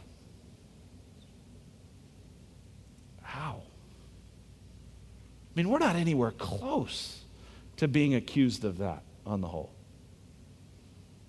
How? 3.21 3.61
I 5.55 5.59
mean, 5.59 5.69
we're 5.69 5.79
not 5.79 5.95
anywhere 5.95 6.31
close 6.31 7.21
to 7.77 7.87
being 7.87 8.13
accused 8.13 8.65
of 8.65 8.79
that 8.79 9.03
on 9.25 9.39
the 9.39 9.47
whole. 9.47 9.71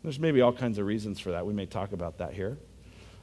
There's 0.03 0.19
maybe 0.19 0.41
all 0.41 0.53
kinds 0.53 0.79
of 0.79 0.87
reasons 0.87 1.21
for 1.21 1.33
that. 1.33 1.47
We 1.47 1.53
may 1.53 1.67
talk 1.67 1.93
about 1.93 2.19
that 2.19 2.33
here. 2.33 2.59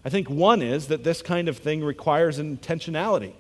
I 0.06 0.10
think 0.10 0.30
one 0.30 0.62
is 0.62 0.88
that 0.88 1.04
this 1.04 1.22
kind 1.22 1.48
of 1.48 1.58
thing 1.58 1.84
requires 1.84 2.40
intentionality. 2.40 3.34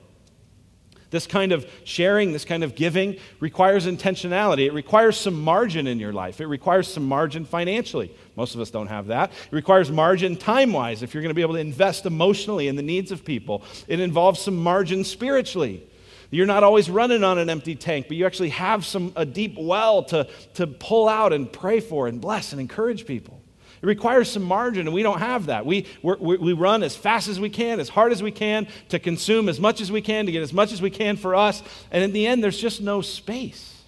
This 1.09 1.27
kind 1.27 1.51
of 1.51 1.69
sharing, 1.83 2.33
this 2.33 2.43
kind 2.43 2.63
of 2.63 2.73
giving 2.73 3.17
requires 3.39 3.85
intentionality. 3.85 4.65
It 4.65 4.73
requires 4.73 5.15
some 5.17 5.39
margin 5.39 5.87
in 5.87 5.99
your 5.99 6.11
life. 6.11 6.41
It 6.41 6.47
requires 6.47 6.87
some 6.87 7.07
margin 7.07 7.45
financially. 7.45 8.15
Most 8.35 8.55
of 8.55 8.61
us 8.61 8.71
don't 8.71 8.87
have 8.87 9.07
that. 9.07 9.31
It 9.31 9.55
requires 9.55 9.91
margin 9.91 10.35
time 10.35 10.73
wise 10.73 11.03
if 11.03 11.13
you're 11.13 11.21
going 11.21 11.29
to 11.29 11.35
be 11.35 11.43
able 11.43 11.53
to 11.53 11.59
invest 11.59 12.05
emotionally 12.05 12.67
in 12.67 12.75
the 12.75 12.81
needs 12.81 13.11
of 13.11 13.23
people. 13.23 13.63
It 13.87 13.99
involves 13.99 14.41
some 14.41 14.57
margin 14.57 15.03
spiritually. 15.03 15.83
You're 16.33 16.47
not 16.47 16.63
always 16.63 16.89
running 16.89 17.23
on 17.23 17.37
an 17.37 17.49
empty 17.49 17.75
tank, 17.75 18.07
but 18.07 18.17
you 18.17 18.25
actually 18.25 18.49
have 18.49 18.85
some, 18.85 19.13
a 19.15 19.23
deep 19.23 19.55
well 19.55 20.03
to, 20.05 20.27
to 20.55 20.65
pull 20.65 21.07
out 21.07 21.31
and 21.31 21.51
pray 21.51 21.79
for 21.79 22.07
and 22.07 22.19
bless 22.19 22.53
and 22.53 22.59
encourage 22.59 23.05
people. 23.05 23.39
It 23.81 23.85
requires 23.85 24.31
some 24.31 24.41
margin, 24.41 24.87
and 24.87 24.95
we 24.95 25.03
don't 25.03 25.19
have 25.19 25.47
that. 25.47 25.65
We, 25.65 25.85
we 26.01 26.53
run 26.53 26.81
as 26.81 26.95
fast 26.95 27.27
as 27.27 27.39
we 27.39 27.49
can, 27.49 27.79
as 27.79 27.89
hard 27.89 28.11
as 28.11 28.23
we 28.23 28.31
can, 28.31 28.67
to 28.89 28.97
consume 28.97 29.47
as 29.47 29.59
much 29.59 29.79
as 29.79 29.91
we 29.91 30.01
can, 30.01 30.25
to 30.25 30.31
get 30.31 30.41
as 30.41 30.53
much 30.53 30.71
as 30.71 30.81
we 30.81 30.89
can 30.89 31.17
for 31.17 31.35
us. 31.35 31.61
And 31.91 32.03
in 32.03 32.13
the 32.13 32.25
end, 32.25 32.43
there's 32.43 32.59
just 32.59 32.81
no 32.81 33.01
space. 33.01 33.83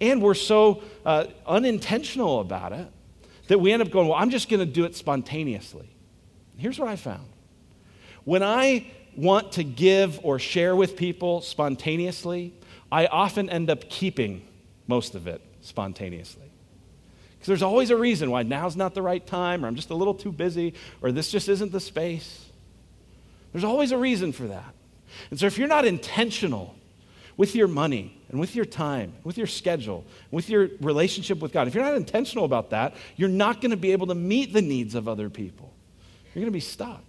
And 0.00 0.20
we're 0.20 0.34
so 0.34 0.82
uh, 1.04 1.26
unintentional 1.46 2.40
about 2.40 2.72
it 2.72 2.88
that 3.46 3.60
we 3.60 3.72
end 3.72 3.82
up 3.82 3.90
going, 3.90 4.08
well, 4.08 4.18
I'm 4.18 4.30
just 4.30 4.48
going 4.48 4.60
to 4.60 4.66
do 4.66 4.86
it 4.86 4.96
spontaneously. 4.96 5.88
Here's 6.56 6.78
what 6.80 6.88
I 6.88 6.96
found 6.96 7.26
when 8.24 8.42
I 8.42 8.86
want 9.16 9.52
to 9.52 9.64
give 9.64 10.20
or 10.22 10.38
share 10.38 10.76
with 10.76 10.96
people 10.96 11.40
spontaneously, 11.40 12.52
I 12.92 13.06
often 13.06 13.50
end 13.50 13.70
up 13.70 13.88
keeping 13.88 14.46
most 14.86 15.14
of 15.14 15.26
it 15.26 15.40
spontaneously. 15.62 16.42
Because 17.34 17.48
there's 17.48 17.62
always 17.62 17.90
a 17.90 17.96
reason 17.96 18.30
why 18.30 18.42
now's 18.42 18.76
not 18.76 18.94
the 18.94 19.02
right 19.02 19.26
time, 19.26 19.64
or 19.64 19.68
I'm 19.68 19.76
just 19.76 19.90
a 19.90 19.94
little 19.94 20.14
too 20.14 20.32
busy, 20.32 20.74
or 21.02 21.12
this 21.12 21.30
just 21.30 21.48
isn't 21.48 21.72
the 21.72 21.80
space. 21.80 22.46
There's 23.52 23.64
always 23.64 23.92
a 23.92 23.98
reason 23.98 24.32
for 24.32 24.44
that. 24.48 24.74
And 25.30 25.40
so 25.40 25.46
if 25.46 25.58
you're 25.58 25.68
not 25.68 25.84
intentional 25.84 26.74
with 27.36 27.54
your 27.54 27.68
money 27.68 28.20
and 28.30 28.40
with 28.40 28.54
your 28.54 28.64
time, 28.64 29.14
with 29.24 29.38
your 29.38 29.46
schedule, 29.46 30.04
with 30.30 30.48
your 30.48 30.68
relationship 30.80 31.38
with 31.38 31.52
God, 31.52 31.68
if 31.68 31.74
you're 31.74 31.84
not 31.84 31.94
intentional 31.94 32.44
about 32.44 32.70
that, 32.70 32.94
you're 33.16 33.28
not 33.28 33.60
going 33.60 33.70
to 33.70 33.76
be 33.76 33.92
able 33.92 34.08
to 34.08 34.14
meet 34.14 34.52
the 34.52 34.62
needs 34.62 34.94
of 34.94 35.08
other 35.08 35.30
people. 35.30 35.72
You're 36.34 36.42
going 36.42 36.52
to 36.52 36.56
be 36.56 36.60
stuck. 36.60 37.02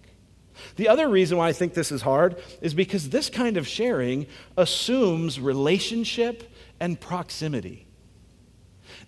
The 0.76 0.88
other 0.88 1.08
reason 1.08 1.38
why 1.38 1.48
I 1.48 1.52
think 1.52 1.74
this 1.74 1.92
is 1.92 2.02
hard 2.02 2.36
is 2.60 2.74
because 2.74 3.10
this 3.10 3.30
kind 3.30 3.56
of 3.56 3.66
sharing 3.66 4.26
assumes 4.56 5.40
relationship 5.40 6.50
and 6.80 7.00
proximity. 7.00 7.86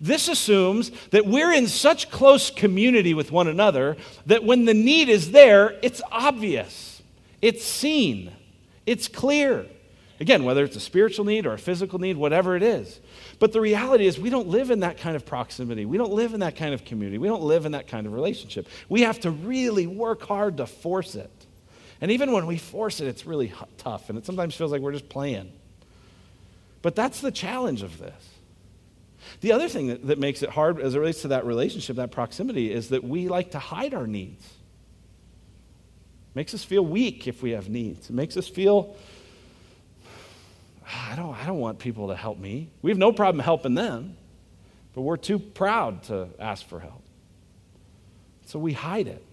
This 0.00 0.28
assumes 0.28 0.90
that 1.10 1.26
we're 1.26 1.52
in 1.52 1.66
such 1.66 2.10
close 2.10 2.50
community 2.50 3.14
with 3.14 3.30
one 3.32 3.48
another 3.48 3.96
that 4.26 4.44
when 4.44 4.64
the 4.64 4.74
need 4.74 5.08
is 5.08 5.30
there, 5.30 5.78
it's 5.82 6.00
obvious, 6.10 7.02
it's 7.42 7.64
seen, 7.64 8.32
it's 8.86 9.08
clear. 9.08 9.66
Again, 10.18 10.44
whether 10.44 10.64
it's 10.64 10.76
a 10.76 10.80
spiritual 10.80 11.24
need 11.24 11.46
or 11.46 11.54
a 11.54 11.58
physical 11.58 11.98
need, 11.98 12.18
whatever 12.18 12.54
it 12.54 12.62
is. 12.62 13.00
But 13.38 13.52
the 13.52 13.60
reality 13.60 14.06
is, 14.06 14.20
we 14.20 14.28
don't 14.28 14.48
live 14.48 14.70
in 14.70 14.80
that 14.80 14.98
kind 14.98 15.16
of 15.16 15.24
proximity. 15.24 15.86
We 15.86 15.96
don't 15.96 16.12
live 16.12 16.34
in 16.34 16.40
that 16.40 16.56
kind 16.56 16.74
of 16.74 16.84
community. 16.84 17.16
We 17.16 17.26
don't 17.26 17.42
live 17.42 17.64
in 17.64 17.72
that 17.72 17.88
kind 17.88 18.06
of 18.06 18.12
relationship. 18.12 18.68
We 18.90 19.00
have 19.00 19.18
to 19.20 19.30
really 19.30 19.86
work 19.86 20.22
hard 20.22 20.58
to 20.58 20.66
force 20.66 21.14
it. 21.14 21.39
And 22.00 22.10
even 22.10 22.32
when 22.32 22.46
we 22.46 22.56
force 22.56 23.00
it, 23.00 23.08
it's 23.08 23.26
really 23.26 23.52
tough, 23.76 24.08
and 24.08 24.18
it 24.18 24.24
sometimes 24.24 24.54
feels 24.54 24.72
like 24.72 24.80
we're 24.80 24.92
just 24.92 25.08
playing. 25.08 25.52
But 26.82 26.96
that's 26.96 27.20
the 27.20 27.30
challenge 27.30 27.82
of 27.82 27.98
this. 27.98 28.28
The 29.42 29.52
other 29.52 29.68
thing 29.68 29.88
that, 29.88 30.06
that 30.06 30.18
makes 30.18 30.42
it 30.42 30.48
hard 30.48 30.80
as 30.80 30.94
it 30.94 30.98
relates 30.98 31.22
to 31.22 31.28
that 31.28 31.44
relationship, 31.44 31.96
that 31.96 32.10
proximity, 32.10 32.72
is 32.72 32.88
that 32.88 33.04
we 33.04 33.28
like 33.28 33.50
to 33.50 33.58
hide 33.58 33.92
our 33.92 34.06
needs. 34.06 34.44
It 34.44 36.36
makes 36.36 36.54
us 36.54 36.64
feel 36.64 36.84
weak 36.84 37.28
if 37.28 37.42
we 37.42 37.50
have 37.50 37.68
needs. 37.68 38.08
It 38.08 38.14
makes 38.14 38.36
us 38.38 38.48
feel, 38.48 38.96
I 40.86 41.16
don't, 41.16 41.34
I 41.34 41.46
don't 41.46 41.58
want 41.58 41.78
people 41.78 42.08
to 42.08 42.16
help 42.16 42.38
me. 42.38 42.70
We 42.80 42.90
have 42.90 42.98
no 42.98 43.12
problem 43.12 43.44
helping 43.44 43.74
them, 43.74 44.16
but 44.94 45.02
we're 45.02 45.18
too 45.18 45.38
proud 45.38 46.04
to 46.04 46.28
ask 46.38 46.66
for 46.66 46.80
help. 46.80 47.02
So 48.46 48.58
we 48.58 48.72
hide 48.72 49.06
it 49.06 49.24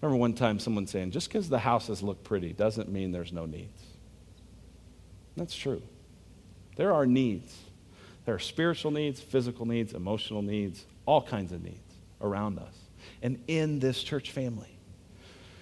remember 0.00 0.18
one 0.18 0.34
time 0.34 0.58
someone 0.58 0.86
saying, 0.86 1.10
just 1.10 1.28
because 1.28 1.48
the 1.48 1.58
houses 1.58 2.02
look 2.02 2.22
pretty 2.24 2.52
doesn't 2.52 2.88
mean 2.88 3.12
there's 3.12 3.32
no 3.32 3.46
needs. 3.46 3.82
That's 5.36 5.54
true. 5.54 5.82
There 6.76 6.94
are 6.94 7.06
needs. 7.06 7.56
There 8.24 8.34
are 8.34 8.38
spiritual 8.38 8.90
needs, 8.90 9.20
physical 9.20 9.66
needs, 9.66 9.94
emotional 9.94 10.42
needs, 10.42 10.84
all 11.06 11.22
kinds 11.22 11.52
of 11.52 11.62
needs 11.62 11.94
around 12.20 12.58
us 12.58 12.74
and 13.22 13.42
in 13.48 13.78
this 13.78 14.02
church 14.02 14.30
family. 14.30 14.68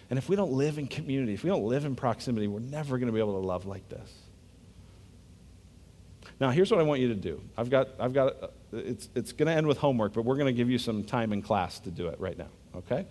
And 0.09 0.19
if 0.19 0.29
we 0.29 0.37
don't 0.37 0.53
live 0.53 0.79
in 0.79 0.87
community, 0.87 1.35
if 1.35 1.43
we 1.43 1.51
don't 1.51 1.65
live 1.65 1.85
in 1.85 1.97
proximity, 1.97 2.47
we're 2.47 2.61
never 2.61 2.99
going 2.99 3.07
to 3.09 3.13
be 3.13 3.19
able 3.19 3.41
to 3.41 3.47
love 3.47 3.67
like 3.67 3.89
this. 3.89 4.13
Now, 6.39 6.51
here's 6.51 6.71
what 6.71 6.81
I 6.81 6.83
want 6.83 7.01
you 7.01 7.09
to 7.09 7.15
do. 7.15 7.41
I've 7.57 7.71
got, 7.71 7.89
I've 7.99 8.13
got, 8.13 8.43
uh, 8.43 8.49
it's, 8.73 9.09
it's 9.15 9.33
going 9.33 9.47
to 9.47 9.53
end 9.53 9.67
with 9.67 9.79
homework, 9.79 10.13
but 10.13 10.23
we're 10.23 10.37
going 10.37 10.47
to 10.47 10.53
give 10.53 10.71
you 10.71 10.79
some 10.79 11.03
time 11.03 11.33
in 11.33 11.41
class 11.41 11.79
to 11.81 11.91
do 11.91 12.09
it 12.09 12.21
right 12.21 12.37
now, 12.37 12.49
okay? 12.77 13.07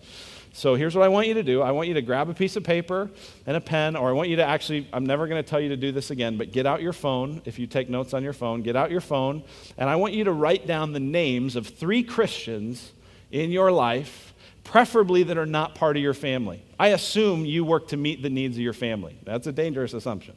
So 0.56 0.74
here's 0.74 0.96
what 0.96 1.04
I 1.04 1.08
want 1.08 1.26
you 1.26 1.34
to 1.34 1.42
do 1.42 1.60
I 1.60 1.70
want 1.72 1.86
you 1.88 1.92
to 1.94 2.02
grab 2.02 2.30
a 2.30 2.34
piece 2.34 2.56
of 2.56 2.64
paper 2.64 3.10
and 3.44 3.58
a 3.58 3.60
pen, 3.60 3.94
or 3.94 4.08
I 4.08 4.12
want 4.12 4.30
you 4.30 4.36
to 4.36 4.44
actually, 4.44 4.88
I'm 4.90 5.04
never 5.04 5.26
going 5.26 5.42
to 5.42 5.46
tell 5.46 5.60
you 5.60 5.68
to 5.68 5.76
do 5.76 5.92
this 5.92 6.10
again, 6.10 6.38
but 6.38 6.50
get 6.50 6.64
out 6.64 6.80
your 6.80 6.94
phone. 6.94 7.42
If 7.44 7.58
you 7.58 7.66
take 7.66 7.90
notes 7.90 8.14
on 8.14 8.22
your 8.22 8.32
phone, 8.32 8.62
get 8.62 8.74
out 8.74 8.90
your 8.90 9.02
phone, 9.02 9.42
and 9.76 9.90
I 9.90 9.96
want 9.96 10.14
you 10.14 10.24
to 10.24 10.32
write 10.32 10.66
down 10.66 10.94
the 10.94 11.00
names 11.00 11.56
of 11.56 11.66
three 11.66 12.02
Christians 12.02 12.92
in 13.30 13.50
your 13.50 13.70
life, 13.70 14.32
preferably 14.64 15.24
that 15.24 15.36
are 15.36 15.44
not 15.44 15.74
part 15.74 15.98
of 15.98 16.02
your 16.02 16.14
family. 16.14 16.64
I 16.80 16.88
assume 16.88 17.44
you 17.44 17.62
work 17.62 17.88
to 17.88 17.98
meet 17.98 18.22
the 18.22 18.30
needs 18.30 18.56
of 18.56 18.62
your 18.62 18.72
family. 18.72 19.18
That's 19.24 19.46
a 19.46 19.52
dangerous 19.52 19.92
assumption. 19.92 20.36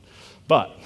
But 0.49 0.81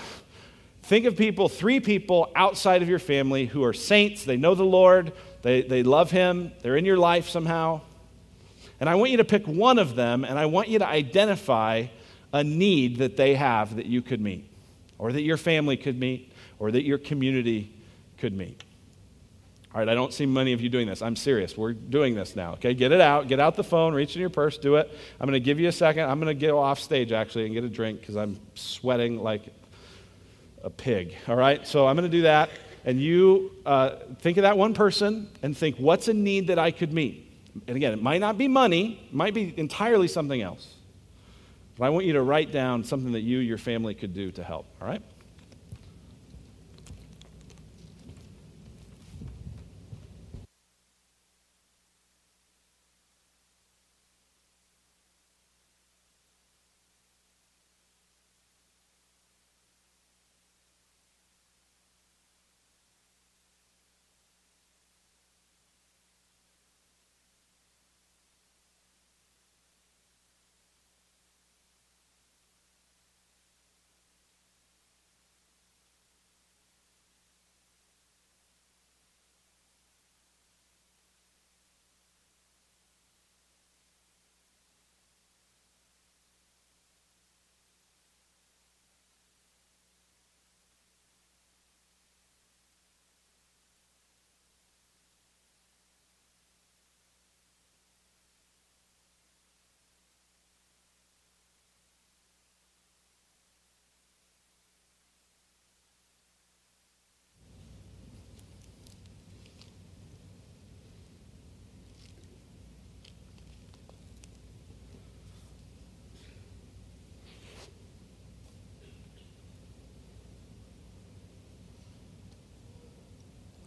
think 0.84 1.06
of 1.06 1.18
people, 1.18 1.50
three 1.50 1.80
people 1.80 2.32
outside 2.36 2.84
of 2.84 2.88
your 2.88 3.00
family 3.00 3.48
who 3.48 3.64
are 3.64 3.74
saints, 3.74 4.26
they 4.26 4.38
know 4.38 4.54
the 4.54 4.64
Lord, 4.64 5.12
they, 5.42 5.64
they 5.64 5.82
love 5.82 6.12
Him, 6.12 6.52
they're 6.62 6.78
in 6.78 6.86
your 6.86 6.98
life 6.98 7.30
somehow 7.30 7.82
and 8.80 8.90
I 8.90 8.96
want 8.96 9.12
you 9.12 9.18
to 9.18 9.24
pick 9.24 9.48
one 9.48 9.80
of 9.80 9.96
them 9.96 10.26
and 10.26 10.38
I 10.38 10.46
want 10.46 10.68
you 10.68 10.80
to 10.80 10.88
identify 10.88 11.88
a 12.34 12.44
need 12.44 12.98
that 12.98 13.16
they 13.16 13.36
have 13.36 13.76
that 13.76 13.86
you 13.86 14.02
could 14.02 14.20
meet, 14.20 14.50
or 14.98 15.12
that 15.12 15.22
your 15.22 15.38
family 15.38 15.78
could 15.78 16.00
meet, 16.00 16.32
or 16.60 16.72
that 16.72 16.84
your 16.84 16.98
community 16.98 17.74
could 18.18 18.34
meet? 18.34 18.64
All 19.74 19.80
right, 19.80 19.90
I 19.90 19.96
don't 19.96 20.14
see 20.14 20.28
many 20.28 20.54
of 20.54 20.62
you 20.62 20.70
doing 20.70 20.88
this. 20.88 21.02
I'm 21.02 21.16
serious. 21.16 21.58
We're 21.58 21.74
doing 21.74 22.14
this 22.14 22.36
now. 22.36 22.54
Okay, 22.54 22.76
get 22.76 22.92
it 22.92 23.02
out. 23.02 23.28
Get 23.28 23.40
out 23.40 23.56
the 23.56 23.64
phone, 23.64 23.96
reach 23.96 24.16
in 24.16 24.22
your 24.22 24.30
purse, 24.30 24.58
do 24.60 24.76
it. 24.76 24.92
I'm 25.20 25.28
going 25.28 25.34
to 25.34 25.44
give 25.44 25.60
you 25.60 25.68
a 25.68 25.72
second. 25.72 26.10
I'm 26.10 26.20
going 26.20 26.38
to 26.38 26.48
go 26.48 26.60
off 26.60 26.80
stage 26.80 27.12
actually 27.12 27.46
and 27.46 27.56
get 27.56 27.64
a 27.64 27.70
drink 27.70 28.00
because 28.00 28.16
I'm 28.16 28.40
sweating 28.54 29.24
like 29.24 29.42
a 30.64 30.70
pig. 30.70 31.16
All 31.28 31.36
right, 31.36 31.68
so 31.68 31.88
I'm 31.88 31.96
going 31.96 32.10
to 32.10 32.18
do 32.18 32.24
that. 32.24 32.52
And 32.86 33.02
you 33.02 33.52
uh, 33.66 33.96
think 34.20 34.38
of 34.38 34.44
that 34.44 34.58
one 34.58 34.76
person 34.76 35.30
and 35.42 35.58
think, 35.58 35.78
what's 35.78 36.08
a 36.08 36.14
need 36.14 36.48
that 36.48 36.60
I 36.60 36.70
could 36.70 36.94
meet? 36.94 37.33
And 37.68 37.76
again, 37.76 37.94
it 37.94 38.02
might 38.02 38.20
not 38.20 38.38
be 38.38 38.48
money, 38.48 39.08
it 39.10 39.14
might 39.14 39.34
be 39.34 39.54
entirely 39.58 40.08
something 40.08 40.42
else. 40.42 40.76
But 41.78 41.86
I 41.86 41.90
want 41.90 42.06
you 42.06 42.14
to 42.14 42.22
write 42.22 42.52
down 42.52 42.84
something 42.84 43.14
that 43.14 43.22
you, 43.22 43.40
your 43.40 43.58
family 43.58 43.96
could 43.96 44.14
do 44.14 44.32
to 44.32 44.44
help. 44.44 44.68
All 44.82 44.88
right? 44.88 45.02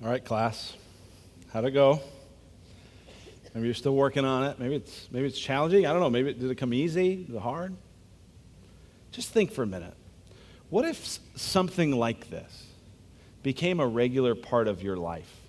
All 0.06 0.12
right, 0.12 0.24
class. 0.24 0.72
How'd 1.52 1.64
it 1.64 1.72
go? 1.72 2.00
Maybe 3.52 3.66
you're 3.66 3.74
still 3.74 3.96
working 3.96 4.24
on 4.24 4.44
it. 4.44 4.60
Maybe 4.60 4.76
it's, 4.76 5.08
maybe 5.10 5.26
it's 5.26 5.36
challenging. 5.36 5.84
I 5.84 5.92
don't 5.92 5.98
know. 5.98 6.10
Maybe 6.10 6.30
it, 6.30 6.38
did 6.38 6.48
it 6.48 6.54
come 6.54 6.72
easy? 6.72 7.26
Is 7.28 7.34
it 7.34 7.40
hard? 7.40 7.74
Just 9.10 9.30
think 9.30 9.50
for 9.50 9.64
a 9.64 9.66
minute. 9.66 9.94
What 10.70 10.84
if 10.84 11.18
something 11.34 11.90
like 11.90 12.30
this 12.30 12.66
became 13.42 13.80
a 13.80 13.86
regular 13.88 14.36
part 14.36 14.68
of 14.68 14.80
your 14.80 14.96
life? 14.96 15.40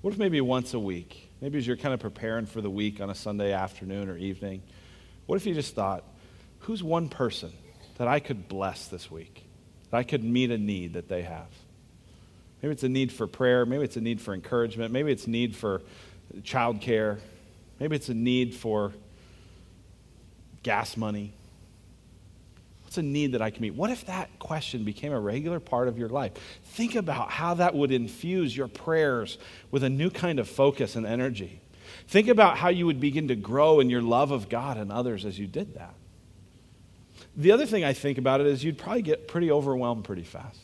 What 0.00 0.12
if 0.12 0.18
maybe 0.18 0.40
once 0.40 0.74
a 0.74 0.80
week, 0.80 1.30
maybe 1.40 1.58
as 1.58 1.66
you're 1.66 1.76
kind 1.76 1.94
of 1.94 2.00
preparing 2.00 2.44
for 2.44 2.60
the 2.60 2.70
week 2.70 3.00
on 3.00 3.08
a 3.08 3.14
Sunday 3.14 3.52
afternoon 3.52 4.08
or 4.08 4.16
evening, 4.16 4.64
what 5.26 5.36
if 5.36 5.46
you 5.46 5.54
just 5.54 5.76
thought, 5.76 6.02
who's 6.58 6.82
one 6.82 7.08
person 7.08 7.52
that 7.98 8.08
I 8.08 8.18
could 8.18 8.48
bless 8.48 8.88
this 8.88 9.08
week? 9.12 9.44
That 9.92 9.98
I 9.98 10.02
could 10.02 10.24
meet 10.24 10.50
a 10.50 10.58
need 10.58 10.94
that 10.94 11.08
they 11.08 11.22
have? 11.22 11.46
Maybe 12.62 12.72
it's 12.72 12.82
a 12.82 12.88
need 12.88 13.12
for 13.12 13.26
prayer. 13.26 13.64
Maybe 13.64 13.84
it's 13.84 13.96
a 13.96 14.00
need 14.00 14.20
for 14.20 14.34
encouragement. 14.34 14.92
Maybe 14.92 15.12
it's 15.12 15.26
a 15.26 15.30
need 15.30 15.54
for 15.54 15.82
childcare. 16.40 17.18
Maybe 17.78 17.96
it's 17.96 18.08
a 18.08 18.14
need 18.14 18.54
for 18.54 18.92
gas 20.62 20.96
money. 20.96 21.32
What's 22.82 22.98
a 22.98 23.02
need 23.02 23.32
that 23.32 23.42
I 23.42 23.50
can 23.50 23.60
meet? 23.60 23.74
What 23.74 23.90
if 23.90 24.06
that 24.06 24.38
question 24.38 24.82
became 24.82 25.12
a 25.12 25.20
regular 25.20 25.60
part 25.60 25.88
of 25.88 25.98
your 25.98 26.08
life? 26.08 26.32
Think 26.64 26.94
about 26.94 27.30
how 27.30 27.54
that 27.54 27.74
would 27.74 27.92
infuse 27.92 28.56
your 28.56 28.66
prayers 28.66 29.36
with 29.70 29.84
a 29.84 29.90
new 29.90 30.10
kind 30.10 30.38
of 30.38 30.48
focus 30.48 30.96
and 30.96 31.06
energy. 31.06 31.60
Think 32.08 32.28
about 32.28 32.56
how 32.56 32.70
you 32.70 32.86
would 32.86 32.98
begin 32.98 33.28
to 33.28 33.36
grow 33.36 33.80
in 33.80 33.90
your 33.90 34.02
love 34.02 34.30
of 34.30 34.48
God 34.48 34.78
and 34.78 34.90
others 34.90 35.24
as 35.24 35.38
you 35.38 35.46
did 35.46 35.74
that. 35.74 35.94
The 37.36 37.52
other 37.52 37.66
thing 37.66 37.84
I 37.84 37.92
think 37.92 38.18
about 38.18 38.40
it 38.40 38.46
is 38.46 38.64
you'd 38.64 38.78
probably 38.78 39.02
get 39.02 39.28
pretty 39.28 39.50
overwhelmed 39.50 40.04
pretty 40.04 40.24
fast. 40.24 40.58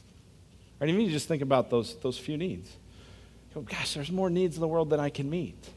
Right? 0.80 0.90
Even 0.90 1.00
you 1.00 1.10
just 1.10 1.28
think 1.28 1.42
about 1.42 1.70
those, 1.70 1.96
those 1.96 2.18
few 2.18 2.37
needs. 2.37 2.70
Go, 3.54 3.60
gosh, 3.60 3.94
there's 3.94 4.10
more 4.10 4.30
needs 4.30 4.56
in 4.56 4.60
the 4.60 4.68
world 4.68 4.90
than 4.90 5.00
I 5.00 5.10
can 5.10 5.30
meet. 5.30 5.70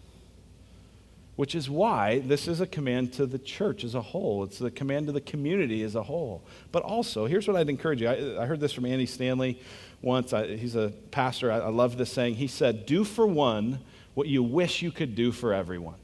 Which 1.35 1.53
is 1.53 1.69
why 1.69 2.19
this 2.19 2.47
is 2.47 2.61
a 2.61 2.65
command 2.65 3.13
to 3.13 3.27
the 3.27 3.37
church 3.37 3.83
as 3.83 3.93
a 3.93 4.01
whole. 4.01 4.43
It's 4.43 4.59
a 4.59 4.71
command 4.71 5.05
to 5.05 5.11
the 5.11 5.21
community 5.21 5.83
as 5.83 5.93
a 5.93 6.01
whole. 6.01 6.41
But 6.71 6.81
also, 6.81 7.27
here's 7.27 7.47
what 7.47 7.55
I'd 7.55 7.69
encourage 7.69 8.01
you. 8.01 8.09
I, 8.09 8.41
I 8.41 8.45
heard 8.47 8.59
this 8.59 8.73
from 8.73 8.87
Andy 8.87 9.05
Stanley 9.05 9.61
once. 10.01 10.33
I, 10.33 10.55
he's 10.55 10.75
a 10.75 10.89
pastor. 11.11 11.51
I, 11.51 11.57
I 11.59 11.69
love 11.69 11.97
this 11.97 12.11
saying. 12.11 12.35
He 12.35 12.47
said, 12.47 12.87
Do 12.87 13.03
for 13.03 13.27
one 13.27 13.79
what 14.15 14.27
you 14.27 14.41
wish 14.41 14.81
you 14.81 14.91
could 14.91 15.13
do 15.13 15.31
for 15.31 15.53
everyone. 15.53 15.99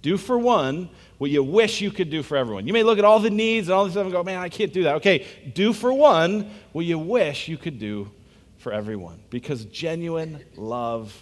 Do 0.00 0.16
for 0.16 0.38
one 0.38 0.88
what 1.20 1.30
you 1.30 1.42
wish 1.42 1.82
you 1.82 1.90
could 1.90 2.08
do 2.08 2.22
for 2.22 2.38
everyone. 2.38 2.66
You 2.66 2.72
may 2.72 2.82
look 2.82 2.98
at 2.98 3.04
all 3.04 3.20
the 3.20 3.28
needs 3.28 3.68
and 3.68 3.74
all 3.74 3.84
this 3.84 3.92
stuff 3.92 4.04
and 4.04 4.12
go, 4.12 4.24
man, 4.24 4.38
I 4.38 4.48
can't 4.48 4.72
do 4.72 4.84
that. 4.84 4.94
Okay, 4.96 5.26
do 5.52 5.74
for 5.74 5.92
one 5.92 6.50
what 6.72 6.86
you 6.86 6.98
wish 6.98 7.46
you 7.46 7.58
could 7.58 7.78
do 7.78 8.10
for 8.56 8.72
everyone 8.72 9.20
because 9.28 9.66
genuine 9.66 10.42
love 10.56 11.14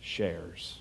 shares. 0.00 0.78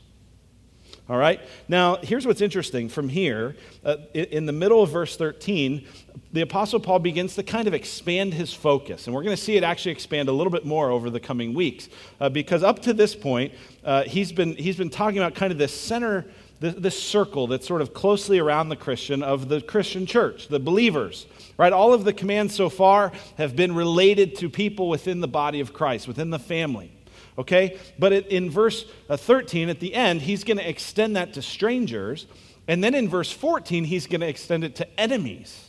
All 1.10 1.18
right? 1.18 1.42
Now, 1.68 1.98
here's 1.98 2.26
what's 2.26 2.40
interesting 2.40 2.88
from 2.88 3.10
here. 3.10 3.58
Uh, 3.84 3.98
in 4.14 4.46
the 4.46 4.54
middle 4.54 4.82
of 4.82 4.90
verse 4.90 5.18
13, 5.18 5.86
the 6.32 6.40
Apostle 6.40 6.80
Paul 6.80 7.00
begins 7.00 7.36
to 7.36 7.44
kind 7.44 7.68
of 7.68 7.74
expand 7.74 8.34
his 8.34 8.54
focus. 8.54 9.06
And 9.06 9.14
we're 9.14 9.24
going 9.24 9.36
to 9.36 9.42
see 9.42 9.58
it 9.58 9.66
actually 9.66 9.92
expand 9.92 10.30
a 10.30 10.32
little 10.32 10.52
bit 10.52 10.66
more 10.66 10.92
over 10.92 11.10
the 11.10 11.20
coming 11.20 11.54
weeks. 11.54 11.90
Uh, 12.22 12.30
because 12.30 12.64
up 12.64 12.80
to 12.84 12.94
this 12.94 13.16
point, 13.16 13.52
uh, 13.84 14.04
he's, 14.04 14.32
been, 14.32 14.56
he's 14.56 14.78
been 14.78 14.90
talking 14.90 15.18
about 15.18 15.36
kind 15.36 15.52
of 15.52 15.58
this 15.58 15.78
center 15.78 16.26
this, 16.62 16.76
this 16.76 17.04
circle 17.04 17.48
that's 17.48 17.68
sort 17.68 17.82
of 17.82 17.94
closely 17.94 18.38
around 18.38 18.70
the 18.70 18.76
Christian 18.76 19.24
of 19.24 19.50
the 19.50 19.62
Christian 19.62 20.06
church, 20.06 20.48
the 20.48 20.60
believers. 20.60 21.26
Right? 21.58 21.74
All 21.74 21.94
of 21.94 22.06
the 22.06 22.14
commands 22.14 22.56
so 22.56 22.70
far 22.70 23.12
have 23.38 23.56
been 23.56 23.76
related 23.76 24.36
to 24.38 24.50
people 24.50 24.88
within 24.88 25.20
the 25.20 25.28
body 25.28 25.60
of 25.60 25.74
Christ, 25.74 26.08
within 26.08 26.30
the 26.30 26.40
family. 26.40 26.92
Okay? 27.38 27.80
But 27.98 28.14
it, 28.14 28.28
in 28.28 28.52
verse 28.52 28.86
uh, 29.10 29.18
13, 29.18 29.70
at 29.70 29.80
the 29.80 29.96
end, 29.96 30.22
he's 30.22 30.44
going 30.44 30.58
to 30.58 30.70
extend 30.70 31.16
that 31.16 31.34
to 31.34 31.42
strangers. 31.42 32.28
And 32.68 32.84
then 32.84 32.94
in 32.94 33.10
verse 33.10 33.32
14, 33.32 33.84
he's 33.84 34.06
going 34.06 34.22
to 34.22 34.28
extend 34.28 34.64
it 34.64 34.76
to 34.76 35.00
enemies. 35.00 35.68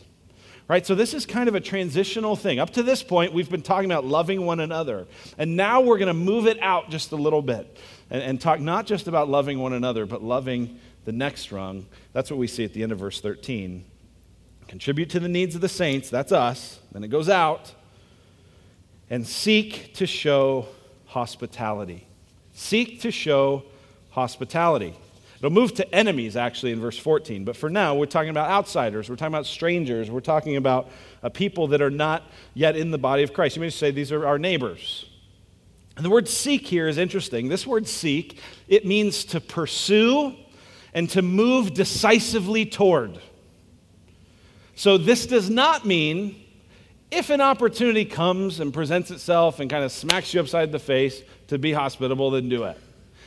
Right? 0.68 0.86
So 0.86 0.94
this 0.94 1.14
is 1.14 1.24
kind 1.24 1.48
of 1.48 1.54
a 1.54 1.60
transitional 1.60 2.36
thing. 2.36 2.58
Up 2.58 2.70
to 2.70 2.82
this 2.82 3.02
point, 3.02 3.32
we've 3.32 3.50
been 3.50 3.62
talking 3.62 3.90
about 3.90 4.04
loving 4.04 4.44
one 4.44 4.60
another. 4.60 5.06
And 5.38 5.56
now 5.56 5.80
we're 5.80 5.98
going 5.98 6.08
to 6.08 6.14
move 6.14 6.46
it 6.46 6.62
out 6.62 6.90
just 6.90 7.12
a 7.12 7.16
little 7.16 7.42
bit 7.42 7.78
and, 8.12 8.22
and 8.22 8.40
talk 8.40 8.60
not 8.60 8.86
just 8.86 9.08
about 9.08 9.28
loving 9.28 9.58
one 9.58 9.72
another, 9.72 10.06
but 10.06 10.22
loving 10.22 10.78
the 11.04 11.12
next 11.12 11.50
rung. 11.50 11.86
That's 12.12 12.30
what 12.30 12.38
we 12.38 12.46
see 12.46 12.64
at 12.64 12.74
the 12.74 12.84
end 12.84 12.92
of 12.92 12.98
verse 12.98 13.20
13. 13.20 13.84
Contribute 14.68 15.10
to 15.10 15.20
the 15.20 15.28
needs 15.28 15.56
of 15.56 15.60
the 15.60 15.68
saints, 15.68 16.10
that's 16.10 16.30
us. 16.30 16.78
Then 16.92 17.02
it 17.02 17.08
goes 17.08 17.28
out. 17.28 17.74
And 19.10 19.26
seek 19.26 19.94
to 19.94 20.06
show 20.06 20.68
hospitality. 21.06 22.06
Seek 22.54 23.00
to 23.00 23.10
show 23.10 23.64
hospitality. 24.10 24.94
It'll 25.38 25.50
move 25.50 25.74
to 25.74 25.94
enemies 25.94 26.36
actually 26.36 26.72
in 26.72 26.80
verse 26.80 26.96
14, 26.96 27.44
but 27.44 27.56
for 27.56 27.68
now 27.68 27.96
we're 27.96 28.06
talking 28.06 28.30
about 28.30 28.48
outsiders, 28.48 29.10
we're 29.10 29.16
talking 29.16 29.34
about 29.34 29.46
strangers, 29.46 30.08
we're 30.10 30.20
talking 30.20 30.56
about 30.56 30.88
uh, 31.22 31.30
people 31.30 31.66
that 31.68 31.82
are 31.82 31.90
not 31.90 32.22
yet 32.54 32.76
in 32.76 32.92
the 32.92 32.98
body 32.98 33.24
of 33.24 33.32
Christ. 33.32 33.56
You 33.56 33.62
may 33.62 33.70
say 33.70 33.90
these 33.90 34.12
are 34.12 34.24
our 34.24 34.38
neighbors. 34.38 35.06
And 35.96 36.04
the 36.04 36.10
word 36.10 36.28
seek 36.28 36.66
here 36.66 36.88
is 36.88 36.98
interesting. 36.98 37.48
This 37.48 37.66
word 37.66 37.86
seek, 37.86 38.38
it 38.68 38.86
means 38.86 39.24
to 39.26 39.40
pursue 39.40 40.34
and 40.94 41.08
to 41.10 41.22
move 41.22 41.74
decisively 41.74 42.64
toward. 42.66 43.18
So 44.74 44.98
this 44.98 45.26
does 45.26 45.50
not 45.50 45.86
mean 45.86 46.42
if 47.10 47.28
an 47.28 47.42
opportunity 47.42 48.06
comes 48.06 48.58
and 48.58 48.72
presents 48.72 49.10
itself 49.10 49.60
and 49.60 49.68
kind 49.68 49.84
of 49.84 49.92
smacks 49.92 50.32
you 50.32 50.40
upside 50.40 50.72
the 50.72 50.78
face 50.78 51.22
to 51.48 51.58
be 51.58 51.72
hospitable, 51.72 52.30
then 52.30 52.48
do 52.48 52.64
it. 52.64 52.78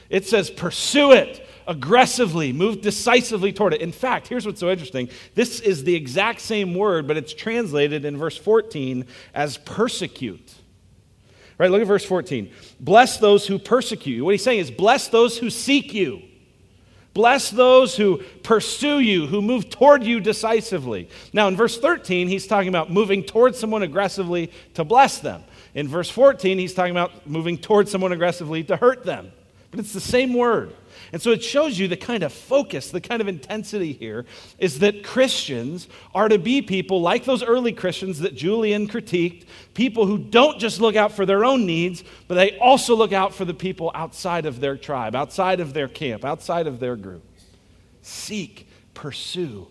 It 0.10 0.25
says 0.25 0.49
pursue 0.49 1.12
it 1.12 1.47
aggressively, 1.67 2.51
move 2.51 2.82
decisively 2.82 3.54
toward 3.54 3.73
it. 3.73 3.82
In 3.82 3.91
fact, 3.91 4.28
here's 4.28 4.45
what's 4.45 4.60
so 4.60 4.69
interesting 4.69 5.10
this 5.36 5.60
is 5.60 5.84
the 5.84 5.95
exact 5.95 6.41
same 6.41 6.73
word, 6.73 7.08
but 7.08 7.17
it's 7.17 7.34
translated 7.34 8.06
in 8.06 8.17
verse 8.17 8.38
14 8.38 9.06
as 9.34 9.58
persecute. 9.58 10.54
Right, 11.58 11.72
look 11.72 11.82
at 11.82 11.88
verse 11.88 12.06
14. 12.06 12.52
Bless 12.80 13.18
those 13.18 13.48
who 13.48 13.60
persecute 13.60 14.15
you. 14.15 14.26
What 14.26 14.34
he's 14.34 14.44
saying 14.44 14.60
is, 14.60 14.72
bless 14.72 15.08
those 15.08 15.38
who 15.38 15.50
seek 15.50 15.94
you. 15.94 16.22
Bless 17.13 17.50
those 17.50 17.96
who 17.96 18.18
pursue 18.44 19.00
you, 19.00 19.26
who 19.26 19.41
move 19.41 19.70
toward 19.70 20.04
you 20.04 20.20
decisively. 20.20 21.08
Now, 21.32 21.48
in 21.48 21.56
verse 21.56 21.80
13, 21.80 22.28
he's 22.28 22.46
talking 22.46 22.68
about 22.68 22.91
moving 22.91 23.24
toward 23.24 23.56
someone 23.56 23.84
aggressively 23.84 24.52
to 24.74 24.84
bless 24.84 25.20
them. 25.20 25.46
In 25.74 25.88
verse 25.88 26.10
14, 26.10 26.58
he's 26.58 26.74
talking 26.74 26.91
about 26.91 27.26
moving 27.26 27.58
toward 27.58 27.88
someone 27.88 28.12
aggressively 28.12 28.65
to 28.65 28.76
hurt 28.76 29.06
them. 29.06 29.32
But 29.72 29.80
it's 29.80 29.94
the 29.94 30.02
same 30.02 30.34
word. 30.34 30.74
And 31.15 31.21
so 31.21 31.32
it 31.32 31.41
shows 31.41 31.80
you 31.80 31.88
the 31.88 31.95
kind 31.95 32.23
of 32.23 32.34
focus, 32.34 32.91
the 32.91 32.99
kind 32.99 33.21
of 33.21 33.30
intensity 33.30 33.93
here 33.93 34.25
is 34.58 34.80
that 34.80 35.06
Christians 35.06 35.88
are 36.13 36.28
to 36.28 36.38
be 36.38 36.62
people 36.62 36.99
like 36.99 37.23
those 37.23 37.41
early 37.41 37.71
Christians 37.71 38.19
that 38.19 38.36
Julian 38.36 38.89
critiqued, 38.89 39.45
people 39.75 40.08
who 40.08 40.17
don't 40.17 40.60
just 40.60 40.82
look 40.82 40.97
out 40.97 41.13
for 41.13 41.25
their 41.25 41.45
own 41.45 41.65
needs, 41.65 42.04
but 42.28 42.36
they 42.36 42.58
also 42.60 42.97
look 42.97 43.13
out 43.13 43.34
for 43.34 43.45
the 43.45 43.54
people 43.54 43.91
outside 43.95 44.45
of 44.45 44.60
their 44.60 44.75
tribe, 44.75 45.15
outside 45.15 45.62
of 45.62 45.73
their 45.73 45.88
camp, 45.88 46.25
outside 46.25 46.67
of 46.67 46.82
their 46.82 46.97
group. 46.97 47.23
Seek, 48.01 48.67
pursue 48.93 49.69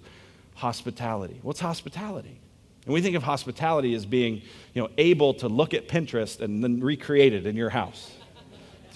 hospitality. 0.54 1.40
What's 1.42 1.60
hospitality? 1.60 2.40
And 2.86 2.94
we 2.94 3.02
think 3.02 3.16
of 3.16 3.22
hospitality 3.22 3.94
as 3.94 4.06
being, 4.06 4.40
you 4.72 4.80
know, 4.80 4.88
able 4.96 5.34
to 5.34 5.48
look 5.50 5.74
at 5.74 5.88
Pinterest 5.88 6.40
and 6.40 6.64
then 6.64 6.80
recreate 6.80 7.34
it 7.34 7.44
in 7.44 7.54
your 7.54 7.68
house. 7.68 8.12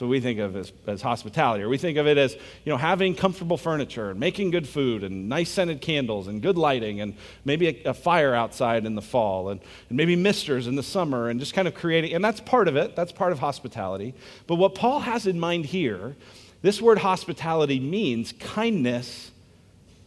What 0.00 0.08
we 0.08 0.20
think 0.20 0.38
of 0.38 0.56
as, 0.56 0.72
as 0.86 1.02
hospitality. 1.02 1.64
Or 1.64 1.68
we 1.68 1.78
think 1.78 1.98
of 1.98 2.06
it 2.06 2.18
as, 2.18 2.34
you 2.34 2.72
know, 2.72 2.76
having 2.76 3.14
comfortable 3.14 3.56
furniture 3.56 4.10
and 4.10 4.20
making 4.20 4.50
good 4.50 4.68
food 4.68 5.02
and 5.02 5.28
nice 5.28 5.50
scented 5.50 5.80
candles 5.80 6.28
and 6.28 6.40
good 6.40 6.56
lighting 6.56 7.00
and 7.00 7.14
maybe 7.44 7.68
a, 7.68 7.90
a 7.90 7.94
fire 7.94 8.34
outside 8.34 8.86
in 8.86 8.94
the 8.94 9.02
fall 9.02 9.48
and, 9.48 9.60
and 9.88 9.96
maybe 9.96 10.14
misters 10.14 10.66
in 10.66 10.76
the 10.76 10.82
summer 10.82 11.28
and 11.28 11.40
just 11.40 11.54
kind 11.54 11.66
of 11.66 11.74
creating. 11.74 12.14
And 12.14 12.24
that's 12.24 12.40
part 12.40 12.68
of 12.68 12.76
it. 12.76 12.94
That's 12.96 13.12
part 13.12 13.32
of 13.32 13.40
hospitality. 13.40 14.14
But 14.46 14.56
what 14.56 14.74
Paul 14.74 15.00
has 15.00 15.26
in 15.26 15.40
mind 15.40 15.66
here, 15.66 16.16
this 16.62 16.80
word 16.80 16.98
hospitality 16.98 17.80
means 17.80 18.32
kindness 18.32 19.30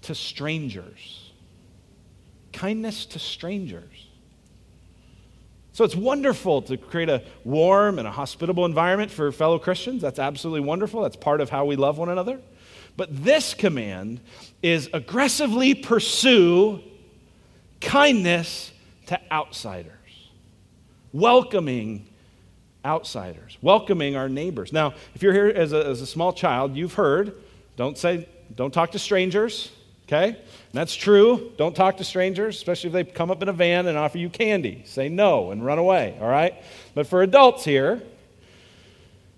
to 0.03 0.15
strangers. 0.15 1.31
Kindness 2.53 3.05
to 3.07 3.19
strangers. 3.19 4.07
So 5.73 5.85
it's 5.85 5.95
wonderful 5.95 6.61
to 6.63 6.77
create 6.77 7.09
a 7.09 7.23
warm 7.45 7.97
and 7.97 8.07
a 8.07 8.11
hospitable 8.11 8.65
environment 8.65 9.09
for 9.09 9.31
fellow 9.31 9.57
Christians. 9.57 10.01
That's 10.01 10.19
absolutely 10.19 10.61
wonderful. 10.61 11.01
That's 11.01 11.15
part 11.15 11.39
of 11.39 11.49
how 11.49 11.65
we 11.65 11.77
love 11.77 11.97
one 11.97 12.09
another. 12.09 12.41
But 12.97 13.23
this 13.23 13.53
command 13.53 14.19
is 14.61 14.89
aggressively 14.91 15.73
pursue 15.73 16.81
kindness 17.79 18.71
to 19.07 19.19
outsiders, 19.31 20.29
welcoming 21.13 22.05
outsiders, 22.83 23.57
welcoming 23.61 24.15
our 24.17 24.27
neighbors. 24.27 24.73
Now, 24.73 24.93
if 25.15 25.23
you're 25.23 25.33
here 25.33 25.47
as 25.47 25.71
a, 25.71 25.85
as 25.85 26.01
a 26.01 26.05
small 26.05 26.33
child, 26.33 26.75
you've 26.75 26.95
heard 26.95 27.35
don't 27.77 27.97
say, 27.97 28.27
don't 28.55 28.73
talk 28.73 28.91
to 28.91 28.99
strangers, 28.99 29.71
okay? 30.11 30.27
And 30.27 30.73
that's 30.73 30.93
true. 30.93 31.51
Don't 31.57 31.75
talk 31.75 31.97
to 31.97 32.03
strangers, 32.03 32.57
especially 32.57 32.87
if 32.87 32.93
they 32.93 33.03
come 33.05 33.31
up 33.31 33.41
in 33.41 33.49
a 33.49 33.53
van 33.53 33.87
and 33.87 33.97
offer 33.97 34.17
you 34.17 34.29
candy. 34.29 34.83
Say 34.85 35.09
no 35.09 35.51
and 35.51 35.65
run 35.65 35.77
away, 35.77 36.17
all 36.19 36.27
right? 36.27 36.55
But 36.93 37.07
for 37.07 37.21
adults 37.21 37.63
here, 37.63 38.01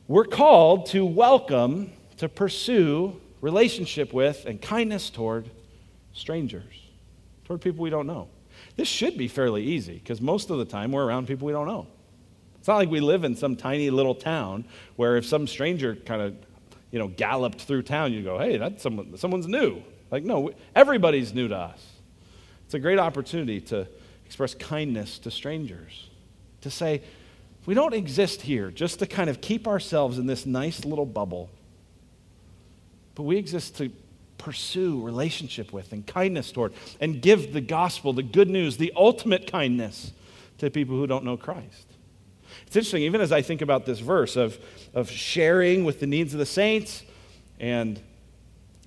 we're 0.08 0.26
called 0.26 0.88
to 0.88 1.06
welcome, 1.06 1.92
to 2.18 2.28
pursue 2.28 3.20
relationship 3.42 4.14
with 4.14 4.46
and 4.46 4.62
kindness 4.62 5.10
toward 5.10 5.50
strangers, 6.14 6.74
toward 7.46 7.62
people 7.62 7.84
we 7.84 7.90
don't 7.90 8.08
know. 8.08 8.28
This 8.76 8.88
should 8.88 9.18
be 9.18 9.28
fairly 9.28 9.64
easy 9.64 9.94
because 9.94 10.22
most 10.22 10.50
of 10.50 10.58
the 10.58 10.66
time 10.66 10.92
we're 10.92 11.06
around 11.06 11.28
people 11.28 11.46
we 11.46 11.54
don't 11.54 11.68
know. 11.68 11.88
It's 12.58 12.68
not 12.68 12.78
like 12.78 12.90
we 12.90 13.02
live 13.02 13.26
in 13.26 13.36
some 13.36 13.56
tiny 13.56 13.90
little 13.90 14.16
town 14.16 14.66
where 14.96 15.18
if 15.18 15.26
some 15.26 15.48
stranger 15.48 15.96
kind 15.96 16.22
of, 16.22 16.36
you 16.92 16.98
know, 16.98 17.10
galloped 17.10 17.62
through 17.62 17.84
town, 17.84 18.14
you 18.14 18.24
go, 18.24 18.40
hey, 18.40 18.58
that's 18.58 18.82
someone, 18.82 19.18
someone's 19.18 19.48
new. 19.48 19.84
Like, 20.14 20.24
no, 20.24 20.52
everybody's 20.76 21.34
new 21.34 21.48
to 21.48 21.58
us. 21.58 21.84
It's 22.66 22.76
a 22.76 22.80
great 22.80 23.00
opportunity 23.00 23.60
to 23.62 23.88
express 24.28 24.54
kindness 24.54 25.18
to 25.18 25.32
strangers, 25.32 26.08
to 26.62 26.70
say, 26.70 27.02
we 27.66 27.74
don't 27.74 27.96
exist 27.96 28.44
here 28.44 28.70
just 28.70 29.00
to 29.00 29.08
kind 29.08 29.28
of 29.28 29.42
keep 29.42 29.68
ourselves 29.68 30.20
in 30.20 30.28
this 30.28 30.46
nice 30.46 30.86
little 30.86 31.08
bubble, 31.08 31.50
but 33.16 33.24
we 33.24 33.38
exist 33.38 33.76
to 33.78 33.90
pursue 34.38 35.02
relationship 35.02 35.74
with 35.74 35.92
and 35.92 36.06
kindness 36.06 36.52
toward 36.52 36.74
and 37.02 37.20
give 37.20 37.52
the 37.52 37.62
gospel, 37.62 38.14
the 38.14 38.22
good 38.22 38.52
news, 38.52 38.78
the 38.78 38.94
ultimate 38.96 39.52
kindness 39.52 40.12
to 40.60 40.70
people 40.70 40.96
who 40.96 41.08
don't 41.08 41.26
know 41.26 41.38
Christ. 41.38 41.88
It's 42.68 42.76
interesting, 42.76 43.02
even 43.02 43.20
as 43.20 43.32
I 43.32 43.42
think 43.42 43.64
about 43.64 43.88
this 43.88 43.98
verse 43.98 44.36
of, 44.36 44.60
of 44.94 45.10
sharing 45.10 45.86
with 45.86 46.00
the 46.00 46.06
needs 46.06 46.34
of 46.34 46.40
the 46.40 46.46
saints 46.46 47.02
and 47.60 48.00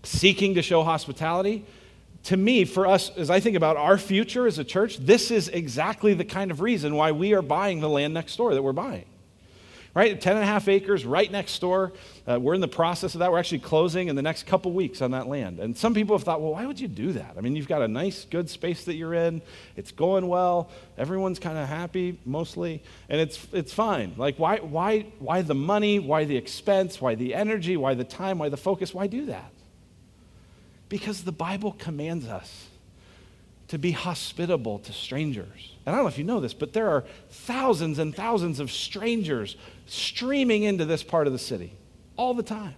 seeking 0.07 0.55
to 0.55 0.62
show 0.62 0.83
hospitality, 0.83 1.64
to 2.27 2.37
me, 2.37 2.64
for 2.64 2.88
us, 2.88 3.11
as 3.16 3.31
I 3.31 3.38
think 3.38 3.57
about 3.57 3.77
our 3.77 3.97
future 3.97 4.49
as 4.49 4.59
a 4.59 4.64
church, 4.64 4.97
this 4.99 5.31
is 5.31 5.49
exactly 5.49 6.12
the 6.12 6.25
kind 6.25 6.51
of 6.51 6.61
reason 6.61 6.97
why 6.97 7.12
we 7.12 7.35
are 7.35 7.42
buying 7.42 7.79
the 7.79 7.88
land 7.88 8.14
next 8.14 8.35
door 8.35 8.53
that 8.53 8.62
we're 8.62 8.73
buying. 8.73 9.05
Right? 9.95 10.21
10 10.21 10.35
and 10.35 10.42
a 10.42 10.47
half 10.47 10.66
acres 10.66 11.07
right 11.07 11.31
next 11.31 11.59
door. 11.61 11.92
Uh, 12.27 12.38
we're 12.40 12.55
in 12.55 12.61
the 12.61 12.69
process 12.69 13.14
of 13.14 13.21
that. 13.21 13.31
We're 13.31 13.38
actually 13.38 13.61
closing 13.61 14.09
in 14.09 14.16
the 14.16 14.23
next 14.23 14.45
couple 14.45 14.73
weeks 14.73 15.01
on 15.01 15.12
that 15.12 15.29
land. 15.29 15.61
And 15.61 15.79
some 15.79 15.95
people 15.95 16.19
have 16.19 16.25
thought, 16.25 16.42
well, 16.42 16.53
why 16.53 16.66
would 16.66 16.81
you 16.81 16.88
do 16.88 17.12
that? 17.12 17.37
I 17.38 17.40
mean, 17.40 17.55
you've 17.55 17.69
got 17.69 17.81
a 17.81 17.88
nice, 17.88 18.25
good 18.25 18.51
space 18.51 18.85
that 18.87 18.97
you're 18.97 19.14
in. 19.14 19.40
It's 19.77 19.92
going 19.92 20.27
well. 20.27 20.69
Everyone's 20.99 21.38
kind 21.38 21.57
of 21.57 21.69
happy, 21.69 22.19
mostly. 22.27 22.83
And 23.09 23.21
it's, 23.21 23.47
it's 23.53 23.73
fine. 23.73 24.14
Like, 24.19 24.37
why, 24.37 24.59
why, 24.59 25.07
why 25.21 25.42
the 25.42 25.55
money? 25.55 26.01
Why 26.01 26.25
the 26.25 26.37
expense? 26.37 27.01
Why 27.01 27.14
the 27.14 27.35
energy? 27.35 27.77
Why 27.77 27.95
the 27.95 28.05
time? 28.05 28.38
Why 28.38 28.49
the 28.49 28.57
focus? 28.59 28.92
Why 28.92 29.07
do 29.07 29.27
that? 29.27 29.53
Because 30.88 31.25
the 31.25 31.33
Bible 31.33 31.72
commands 31.79 32.27
us 32.27 32.68
to 33.68 33.79
be 33.79 33.90
hospitable 33.90 34.79
to 34.81 34.92
strangers. 34.92 35.75
And 35.85 35.94
I 35.94 35.99
don't 35.99 36.05
know 36.05 36.09
if 36.09 36.18
you 36.18 36.25
know 36.25 36.40
this, 36.40 36.55
but 36.55 36.72
there 36.72 36.88
are 36.88 37.05
thousands 37.31 37.99
and 37.99 38.14
thousands 38.14 38.61
of 38.61 38.70
strangers 38.70 39.57
streaming 39.87 40.62
into 40.62 40.85
this 40.85 41.03
part 41.03 41.27
of 41.27 41.33
the 41.33 41.38
city 41.38 41.72
all 42.16 42.35
the 42.35 42.42
time. 42.42 42.75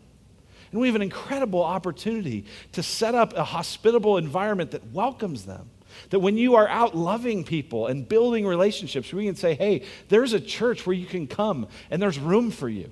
And 0.73 0.81
we 0.81 0.87
have 0.87 0.97
an 0.97 1.03
incredible 1.03 1.62
opportunity 1.62 2.44
to 2.73 2.83
set 2.83 3.14
up 3.14 3.35
a 3.37 3.44
hospitable 3.44 4.18
environment 4.18 4.71
that 4.73 4.92
welcomes 4.92 5.44
them. 5.44 5.71
That 6.11 6.21
when 6.21 6.37
you 6.37 6.57
are 6.57 6.68
out 6.68 6.94
loving 6.94 7.44
people 7.44 7.87
and 7.87 8.07
building 8.07 8.47
relationships, 8.47 9.12
we 9.12 9.25
can 9.25 9.37
say, 9.37 9.55
hey, 9.55 9.85
there's 10.09 10.35
a 10.35 10.40
church 10.40 10.87
where 10.87 10.94
you 10.94 11.07
can 11.07 11.27
come 11.27 11.66
and 11.90 12.01
there's 12.01 12.18
room 12.18 12.51
for 12.51 12.68
you. 12.68 12.90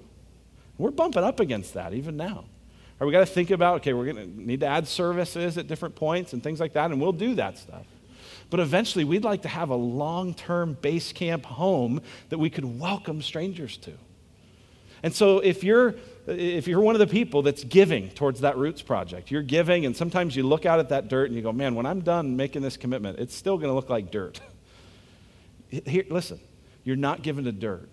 We're 0.78 0.90
bumping 0.90 1.22
up 1.22 1.40
against 1.40 1.74
that 1.74 1.92
even 1.92 2.16
now. 2.16 2.44
Or 2.98 3.06
we 3.06 3.12
got 3.12 3.20
to 3.20 3.26
think 3.26 3.50
about, 3.50 3.76
okay, 3.76 3.92
we're 3.92 4.10
going 4.10 4.16
to 4.16 4.40
need 4.40 4.60
to 4.60 4.66
add 4.66 4.88
services 4.88 5.58
at 5.58 5.66
different 5.66 5.96
points 5.96 6.32
and 6.32 6.42
things 6.42 6.60
like 6.60 6.72
that, 6.72 6.90
and 6.90 7.00
we'll 7.00 7.12
do 7.12 7.34
that 7.34 7.58
stuff. 7.58 7.84
But 8.48 8.60
eventually, 8.60 9.04
we'd 9.04 9.24
like 9.24 9.42
to 9.42 9.48
have 9.48 9.70
a 9.70 9.76
long 9.76 10.32
term 10.32 10.78
base 10.80 11.12
camp 11.12 11.44
home 11.44 12.00
that 12.28 12.38
we 12.38 12.48
could 12.48 12.78
welcome 12.78 13.20
strangers 13.20 13.76
to. 13.78 13.92
And 15.02 15.14
so, 15.14 15.40
if 15.40 15.62
you're, 15.62 15.96
if 16.26 16.66
you're 16.66 16.80
one 16.80 16.94
of 16.94 17.00
the 17.00 17.06
people 17.06 17.42
that's 17.42 17.64
giving 17.64 18.08
towards 18.10 18.40
that 18.40 18.56
Roots 18.56 18.82
project, 18.82 19.30
you're 19.30 19.42
giving, 19.42 19.84
and 19.84 19.96
sometimes 19.96 20.34
you 20.34 20.44
look 20.44 20.64
out 20.64 20.78
at 20.78 20.88
that 20.88 21.08
dirt 21.08 21.26
and 21.26 21.34
you 21.34 21.42
go, 21.42 21.52
man, 21.52 21.74
when 21.74 21.86
I'm 21.86 22.00
done 22.00 22.36
making 22.36 22.62
this 22.62 22.76
commitment, 22.76 23.18
it's 23.18 23.34
still 23.34 23.58
going 23.58 23.68
to 23.68 23.74
look 23.74 23.90
like 23.90 24.10
dirt. 24.10 24.40
Here, 25.68 26.04
listen, 26.08 26.40
you're 26.84 26.96
not 26.96 27.22
giving 27.22 27.44
to 27.44 27.52
dirt, 27.52 27.88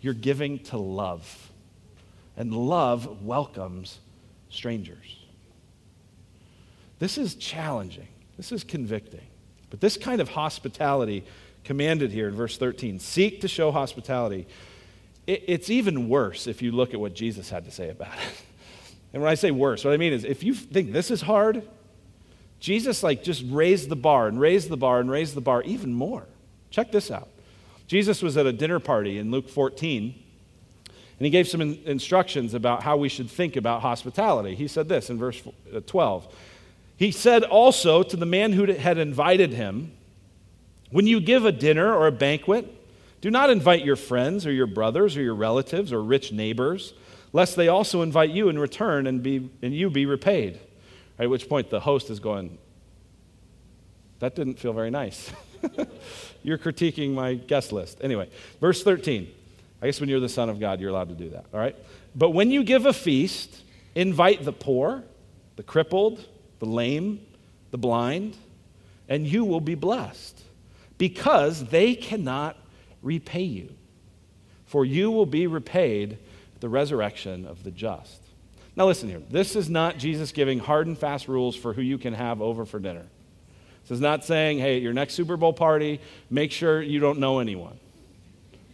you're 0.00 0.14
giving 0.14 0.60
to 0.60 0.78
love. 0.78 1.48
And 2.36 2.54
love 2.54 3.22
welcomes 3.22 3.98
strangers. 4.50 5.18
This 6.98 7.16
is 7.16 7.34
challenging. 7.34 8.08
This 8.36 8.52
is 8.52 8.62
convicting. 8.62 9.26
But 9.70 9.80
this 9.80 9.96
kind 9.96 10.20
of 10.20 10.28
hospitality 10.28 11.24
commanded 11.64 12.12
here 12.12 12.28
in 12.28 12.34
verse 12.34 12.58
13 12.58 12.98
seek 12.98 13.40
to 13.40 13.48
show 13.48 13.70
hospitality. 13.70 14.46
It, 15.26 15.44
it's 15.46 15.70
even 15.70 16.08
worse 16.08 16.46
if 16.46 16.60
you 16.60 16.72
look 16.72 16.92
at 16.92 17.00
what 17.00 17.14
Jesus 17.14 17.48
had 17.50 17.64
to 17.64 17.70
say 17.70 17.90
about 17.90 18.14
it. 18.14 18.42
And 19.12 19.20
when 19.20 19.28
I 19.28 19.34
say 19.34 19.50
worse, 19.50 19.84
what 19.84 19.92
I 19.92 19.96
mean 19.96 20.12
is 20.12 20.22
if 20.22 20.44
you 20.44 20.54
think 20.54 20.92
this 20.92 21.10
is 21.10 21.20
hard, 21.20 21.68
Jesus 22.60 23.02
like 23.02 23.24
just 23.24 23.42
raised 23.48 23.88
the 23.88 23.96
bar 23.96 24.28
and 24.28 24.38
raised 24.38 24.68
the 24.68 24.76
bar 24.76 25.00
and 25.00 25.10
raised 25.10 25.34
the 25.34 25.40
bar 25.40 25.62
even 25.64 25.92
more. 25.92 26.26
Check 26.70 26.92
this 26.92 27.10
out. 27.10 27.28
Jesus 27.88 28.22
was 28.22 28.36
at 28.36 28.46
a 28.46 28.52
dinner 28.52 28.78
party 28.78 29.18
in 29.18 29.32
Luke 29.32 29.48
14 29.48 30.14
and 31.20 31.26
he 31.26 31.30
gave 31.30 31.46
some 31.46 31.60
in- 31.60 31.78
instructions 31.84 32.54
about 32.54 32.82
how 32.82 32.96
we 32.96 33.10
should 33.10 33.30
think 33.30 33.54
about 33.54 33.82
hospitality. 33.82 34.54
He 34.54 34.66
said 34.66 34.88
this 34.88 35.10
in 35.10 35.18
verse 35.18 35.42
uh, 35.72 35.80
12. 35.86 36.34
He 36.96 37.12
said 37.12 37.44
also 37.44 38.02
to 38.02 38.16
the 38.16 38.24
man 38.24 38.54
who 38.54 38.64
had 38.72 38.96
invited 38.96 39.52
him, 39.52 39.92
When 40.90 41.06
you 41.06 41.20
give 41.20 41.44
a 41.44 41.52
dinner 41.52 41.94
or 41.94 42.06
a 42.06 42.12
banquet, 42.12 42.74
do 43.20 43.30
not 43.30 43.50
invite 43.50 43.84
your 43.84 43.96
friends 43.96 44.46
or 44.46 44.52
your 44.52 44.66
brothers 44.66 45.14
or 45.14 45.20
your 45.20 45.34
relatives 45.34 45.92
or 45.92 46.02
rich 46.02 46.32
neighbors, 46.32 46.94
lest 47.34 47.54
they 47.54 47.68
also 47.68 48.00
invite 48.00 48.30
you 48.30 48.48
in 48.48 48.58
return 48.58 49.06
and, 49.06 49.22
be, 49.22 49.50
and 49.60 49.74
you 49.74 49.90
be 49.90 50.06
repaid. 50.06 50.58
At 51.18 51.28
which 51.28 51.50
point 51.50 51.68
the 51.68 51.80
host 51.80 52.08
is 52.08 52.18
going, 52.18 52.56
That 54.20 54.34
didn't 54.34 54.58
feel 54.58 54.72
very 54.72 54.90
nice. 54.90 55.30
You're 56.42 56.56
critiquing 56.56 57.12
my 57.12 57.34
guest 57.34 57.72
list. 57.72 57.98
Anyway, 58.00 58.30
verse 58.58 58.82
13. 58.82 59.34
I 59.82 59.86
guess 59.86 60.00
when 60.00 60.08
you're 60.08 60.20
the 60.20 60.28
Son 60.28 60.48
of 60.48 60.60
God, 60.60 60.80
you're 60.80 60.90
allowed 60.90 61.08
to 61.08 61.14
do 61.14 61.30
that, 61.30 61.46
all 61.52 61.60
right? 61.60 61.76
But 62.14 62.30
when 62.30 62.50
you 62.50 62.62
give 62.64 62.86
a 62.86 62.92
feast, 62.92 63.62
invite 63.94 64.44
the 64.44 64.52
poor, 64.52 65.04
the 65.56 65.62
crippled, 65.62 66.26
the 66.58 66.66
lame, 66.66 67.24
the 67.70 67.78
blind, 67.78 68.36
and 69.08 69.26
you 69.26 69.44
will 69.44 69.60
be 69.60 69.74
blessed 69.74 70.40
because 70.98 71.66
they 71.66 71.94
cannot 71.94 72.56
repay 73.02 73.42
you. 73.42 73.74
For 74.66 74.84
you 74.84 75.10
will 75.10 75.26
be 75.26 75.46
repaid 75.46 76.18
the 76.60 76.68
resurrection 76.68 77.46
of 77.46 77.64
the 77.64 77.70
just. 77.70 78.22
Now, 78.76 78.86
listen 78.86 79.08
here. 79.08 79.22
This 79.30 79.56
is 79.56 79.68
not 79.68 79.98
Jesus 79.98 80.30
giving 80.30 80.58
hard 80.58 80.86
and 80.86 80.96
fast 80.96 81.26
rules 81.26 81.56
for 81.56 81.72
who 81.72 81.82
you 81.82 81.98
can 81.98 82.14
have 82.14 82.40
over 82.40 82.64
for 82.64 82.78
dinner. 82.78 83.06
This 83.82 83.96
is 83.96 84.00
not 84.00 84.24
saying, 84.24 84.58
hey, 84.58 84.76
at 84.76 84.82
your 84.82 84.92
next 84.92 85.14
Super 85.14 85.36
Bowl 85.36 85.52
party, 85.52 86.00
make 86.30 86.52
sure 86.52 86.80
you 86.80 87.00
don't 87.00 87.18
know 87.18 87.40
anyone. 87.40 87.80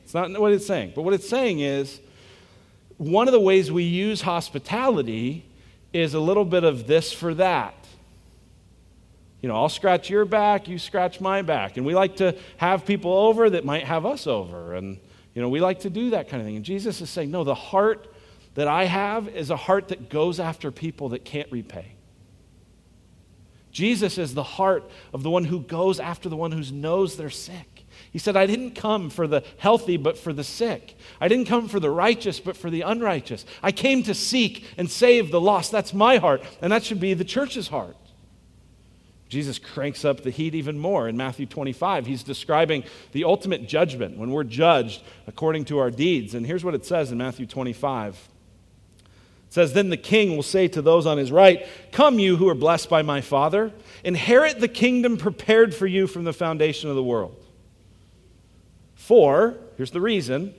It's 0.06 0.14
not 0.14 0.30
what 0.40 0.52
it's 0.52 0.64
saying. 0.64 0.92
But 0.94 1.02
what 1.02 1.14
it's 1.14 1.28
saying 1.28 1.58
is 1.58 2.00
one 2.96 3.26
of 3.26 3.32
the 3.32 3.40
ways 3.40 3.72
we 3.72 3.82
use 3.82 4.20
hospitality 4.20 5.44
is 5.92 6.14
a 6.14 6.20
little 6.20 6.44
bit 6.44 6.62
of 6.62 6.86
this 6.86 7.12
for 7.12 7.34
that. 7.34 7.74
You 9.42 9.48
know, 9.48 9.56
I'll 9.56 9.68
scratch 9.68 10.08
your 10.08 10.24
back, 10.24 10.68
you 10.68 10.78
scratch 10.78 11.20
my 11.20 11.42
back. 11.42 11.76
And 11.76 11.84
we 11.84 11.96
like 11.96 12.18
to 12.18 12.36
have 12.56 12.86
people 12.86 13.12
over 13.12 13.50
that 13.50 13.64
might 13.64 13.82
have 13.82 14.06
us 14.06 14.28
over. 14.28 14.74
And, 14.74 15.00
you 15.34 15.42
know, 15.42 15.48
we 15.48 15.58
like 15.58 15.80
to 15.80 15.90
do 15.90 16.10
that 16.10 16.28
kind 16.28 16.40
of 16.40 16.46
thing. 16.46 16.54
And 16.54 16.64
Jesus 16.64 17.00
is 17.00 17.10
saying, 17.10 17.32
no, 17.32 17.42
the 17.42 17.56
heart 17.56 18.06
that 18.54 18.68
I 18.68 18.84
have 18.84 19.26
is 19.26 19.50
a 19.50 19.56
heart 19.56 19.88
that 19.88 20.08
goes 20.08 20.38
after 20.38 20.70
people 20.70 21.08
that 21.08 21.24
can't 21.24 21.50
repay. 21.50 21.94
Jesus 23.72 24.18
is 24.18 24.34
the 24.34 24.44
heart 24.44 24.88
of 25.12 25.24
the 25.24 25.30
one 25.30 25.42
who 25.42 25.62
goes 25.62 25.98
after 25.98 26.28
the 26.28 26.36
one 26.36 26.52
who 26.52 26.62
knows 26.70 27.16
they're 27.16 27.28
sick. 27.28 27.75
He 28.12 28.18
said, 28.18 28.36
I 28.36 28.46
didn't 28.46 28.72
come 28.72 29.10
for 29.10 29.26
the 29.26 29.42
healthy, 29.58 29.96
but 29.96 30.16
for 30.18 30.32
the 30.32 30.44
sick. 30.44 30.96
I 31.20 31.28
didn't 31.28 31.46
come 31.46 31.68
for 31.68 31.80
the 31.80 31.90
righteous, 31.90 32.40
but 32.40 32.56
for 32.56 32.70
the 32.70 32.82
unrighteous. 32.82 33.44
I 33.62 33.72
came 33.72 34.02
to 34.04 34.14
seek 34.14 34.64
and 34.76 34.90
save 34.90 35.30
the 35.30 35.40
lost. 35.40 35.72
That's 35.72 35.92
my 35.92 36.16
heart, 36.16 36.42
and 36.60 36.72
that 36.72 36.84
should 36.84 37.00
be 37.00 37.14
the 37.14 37.24
church's 37.24 37.68
heart. 37.68 37.96
Jesus 39.28 39.58
cranks 39.58 40.04
up 40.04 40.22
the 40.22 40.30
heat 40.30 40.54
even 40.54 40.78
more 40.78 41.08
in 41.08 41.16
Matthew 41.16 41.46
25. 41.46 42.06
He's 42.06 42.22
describing 42.22 42.84
the 43.12 43.24
ultimate 43.24 43.68
judgment 43.68 44.16
when 44.16 44.30
we're 44.30 44.44
judged 44.44 45.02
according 45.26 45.64
to 45.66 45.78
our 45.78 45.90
deeds. 45.90 46.34
And 46.34 46.46
here's 46.46 46.64
what 46.64 46.74
it 46.74 46.86
says 46.86 47.10
in 47.10 47.18
Matthew 47.18 47.46
25. 47.46 48.14
It 48.14 49.52
says, 49.52 49.72
Then 49.72 49.90
the 49.90 49.96
king 49.96 50.36
will 50.36 50.44
say 50.44 50.68
to 50.68 50.80
those 50.80 51.06
on 51.06 51.18
his 51.18 51.32
right, 51.32 51.66
Come, 51.90 52.20
you 52.20 52.36
who 52.36 52.48
are 52.48 52.54
blessed 52.54 52.88
by 52.88 53.02
my 53.02 53.20
Father, 53.20 53.72
inherit 54.04 54.60
the 54.60 54.68
kingdom 54.68 55.16
prepared 55.16 55.74
for 55.74 55.88
you 55.88 56.06
from 56.06 56.22
the 56.22 56.32
foundation 56.32 56.88
of 56.88 56.94
the 56.94 57.02
world. 57.02 57.45
For, 58.96 59.54
here's 59.76 59.92
the 59.92 60.00
reason 60.00 60.54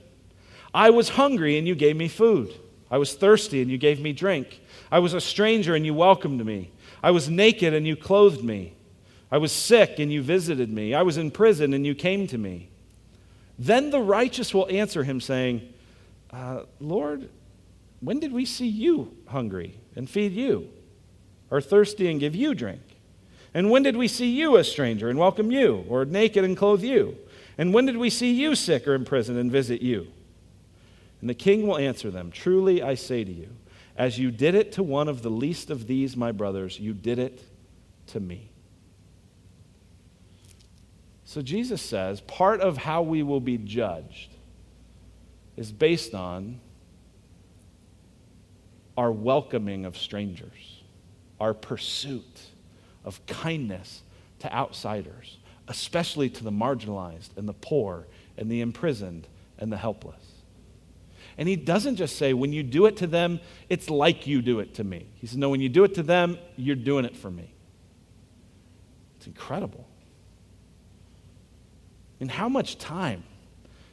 I 0.72 0.90
was 0.90 1.10
hungry 1.10 1.58
and 1.58 1.68
you 1.68 1.74
gave 1.74 1.96
me 1.96 2.08
food. 2.08 2.54
I 2.90 2.96
was 2.96 3.14
thirsty 3.14 3.60
and 3.60 3.70
you 3.70 3.76
gave 3.76 4.00
me 4.00 4.12
drink. 4.12 4.62
I 4.90 5.00
was 5.00 5.12
a 5.12 5.20
stranger 5.20 5.74
and 5.74 5.84
you 5.84 5.92
welcomed 5.92 6.44
me. 6.44 6.70
I 7.02 7.10
was 7.10 7.28
naked 7.28 7.74
and 7.74 7.86
you 7.86 7.96
clothed 7.96 8.42
me. 8.42 8.72
I 9.30 9.36
was 9.36 9.52
sick 9.52 9.98
and 9.98 10.10
you 10.10 10.22
visited 10.22 10.72
me. 10.72 10.94
I 10.94 11.02
was 11.02 11.18
in 11.18 11.30
prison 11.30 11.74
and 11.74 11.84
you 11.84 11.94
came 11.94 12.26
to 12.28 12.38
me. 12.38 12.70
Then 13.58 13.90
the 13.90 14.00
righteous 14.00 14.54
will 14.54 14.68
answer 14.70 15.04
him, 15.04 15.20
saying, 15.20 15.72
uh, 16.30 16.62
Lord, 16.80 17.28
when 18.00 18.20
did 18.20 18.32
we 18.32 18.44
see 18.44 18.68
you 18.68 19.14
hungry 19.26 19.74
and 19.96 20.08
feed 20.08 20.32
you, 20.32 20.68
or 21.50 21.60
thirsty 21.60 22.08
and 22.08 22.20
give 22.20 22.36
you 22.36 22.54
drink? 22.54 22.80
And 23.52 23.70
when 23.70 23.82
did 23.82 23.96
we 23.96 24.06
see 24.06 24.30
you 24.30 24.56
a 24.56 24.64
stranger 24.64 25.08
and 25.08 25.18
welcome 25.18 25.50
you, 25.50 25.84
or 25.88 26.04
naked 26.04 26.44
and 26.44 26.56
clothe 26.56 26.82
you? 26.82 27.16
And 27.58 27.74
when 27.74 27.86
did 27.86 27.96
we 27.96 28.08
see 28.08 28.32
you 28.32 28.54
sick 28.54 28.86
or 28.86 28.94
in 28.94 29.04
prison 29.04 29.36
and 29.36 29.50
visit 29.50 29.82
you? 29.82 30.06
And 31.20 31.28
the 31.28 31.34
king 31.34 31.66
will 31.66 31.76
answer 31.76 32.10
them 32.10 32.30
Truly 32.30 32.80
I 32.80 32.94
say 32.94 33.24
to 33.24 33.32
you, 33.32 33.48
as 33.96 34.18
you 34.18 34.30
did 34.30 34.54
it 34.54 34.72
to 34.72 34.82
one 34.84 35.08
of 35.08 35.22
the 35.22 35.30
least 35.30 35.70
of 35.70 35.88
these, 35.88 36.16
my 36.16 36.30
brothers, 36.30 36.78
you 36.78 36.94
did 36.94 37.18
it 37.18 37.42
to 38.08 38.20
me. 38.20 38.50
So 41.24 41.42
Jesus 41.42 41.82
says 41.82 42.20
part 42.22 42.60
of 42.60 42.78
how 42.78 43.02
we 43.02 43.22
will 43.22 43.40
be 43.40 43.58
judged 43.58 44.30
is 45.56 45.72
based 45.72 46.14
on 46.14 46.60
our 48.96 49.10
welcoming 49.10 49.84
of 49.84 49.98
strangers, 49.98 50.82
our 51.40 51.52
pursuit 51.52 52.40
of 53.04 53.24
kindness 53.26 54.02
to 54.38 54.52
outsiders, 54.54 55.37
especially 55.68 56.30
to 56.30 56.44
the 56.44 56.50
marginalized 56.50 57.36
and 57.36 57.48
the 57.48 57.54
poor 57.54 58.06
and 58.36 58.50
the 58.50 58.60
imprisoned 58.60 59.28
and 59.58 59.70
the 59.70 59.76
helpless. 59.76 60.22
And 61.36 61.48
he 61.48 61.54
doesn't 61.54 61.96
just 61.96 62.16
say, 62.16 62.32
when 62.32 62.52
you 62.52 62.64
do 62.64 62.86
it 62.86 62.96
to 62.96 63.06
them, 63.06 63.38
it's 63.68 63.88
like 63.88 64.26
you 64.26 64.42
do 64.42 64.58
it 64.58 64.74
to 64.74 64.84
me. 64.84 65.06
He 65.14 65.28
says, 65.28 65.36
no, 65.36 65.50
when 65.50 65.60
you 65.60 65.68
do 65.68 65.84
it 65.84 65.94
to 65.94 66.02
them, 66.02 66.36
you're 66.56 66.74
doing 66.74 67.04
it 67.04 67.16
for 67.16 67.30
me. 67.30 67.52
It's 69.18 69.28
incredible. 69.28 69.86
And 72.18 72.28
how 72.28 72.48
much 72.48 72.78
time 72.78 73.22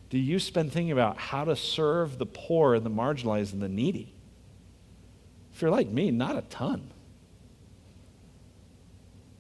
do 0.09 0.17
you 0.17 0.39
spend 0.39 0.71
thinking 0.71 0.91
about 0.91 1.17
how 1.17 1.45
to 1.45 1.55
serve 1.55 2.17
the 2.17 2.25
poor 2.25 2.73
and 2.73 2.83
the 2.83 2.89
marginalized 2.89 3.53
and 3.53 3.61
the 3.61 3.69
needy? 3.69 4.11
If 5.53 5.61
you're 5.61 5.71
like 5.71 5.89
me, 5.89 6.09
not 6.09 6.35
a 6.35 6.41
ton. 6.41 6.89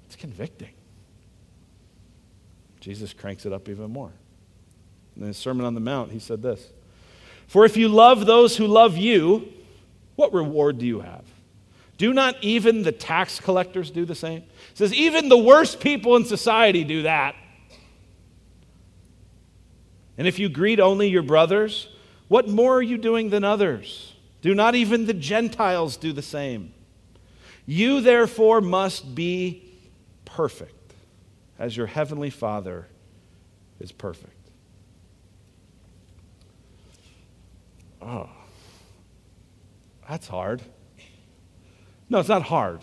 It's 0.05 0.15
convicting. 0.15 0.74
Jesus 2.85 3.13
cranks 3.13 3.47
it 3.47 3.51
up 3.51 3.67
even 3.67 3.89
more. 3.89 4.11
In 5.17 5.23
his 5.23 5.37
Sermon 5.37 5.65
on 5.65 5.73
the 5.73 5.79
Mount, 5.79 6.11
he 6.11 6.19
said 6.19 6.43
this 6.43 6.69
for 7.47 7.65
if 7.65 7.75
you 7.75 7.87
love 7.87 8.27
those 8.27 8.55
who 8.57 8.67
love 8.67 8.95
you, 8.95 9.51
what 10.15 10.31
reward 10.31 10.77
do 10.77 10.85
you 10.85 10.99
have? 10.99 11.23
Do 11.97 12.13
not 12.13 12.35
even 12.43 12.83
the 12.83 12.91
tax 12.91 13.39
collectors 13.39 13.89
do 13.89 14.05
the 14.05 14.13
same? 14.13 14.43
It 14.71 14.77
says, 14.77 14.93
even 14.93 15.29
the 15.29 15.37
worst 15.37 15.79
people 15.79 16.15
in 16.15 16.25
society 16.25 16.83
do 16.83 17.01
that. 17.03 17.35
And 20.15 20.27
if 20.27 20.37
you 20.37 20.47
greet 20.47 20.79
only 20.79 21.07
your 21.07 21.23
brothers, 21.23 21.87
what 22.27 22.47
more 22.47 22.77
are 22.77 22.83
you 22.83 22.99
doing 22.99 23.31
than 23.31 23.43
others? 23.43 24.13
Do 24.41 24.53
not 24.53 24.75
even 24.75 25.07
the 25.07 25.13
Gentiles 25.13 25.97
do 25.97 26.13
the 26.13 26.21
same? 26.21 26.71
You, 27.65 27.99
therefore, 28.01 28.61
must 28.61 29.15
be 29.15 29.73
perfect, 30.23 30.74
as 31.57 31.75
your 31.75 31.87
heavenly 31.87 32.29
Father 32.29 32.87
is 33.79 33.91
perfect. 33.91 34.31
Oh, 38.01 38.29
that's 40.07 40.27
hard. 40.27 40.61
No, 42.09 42.19
it's 42.19 42.29
not 42.29 42.43
hard. 42.43 42.81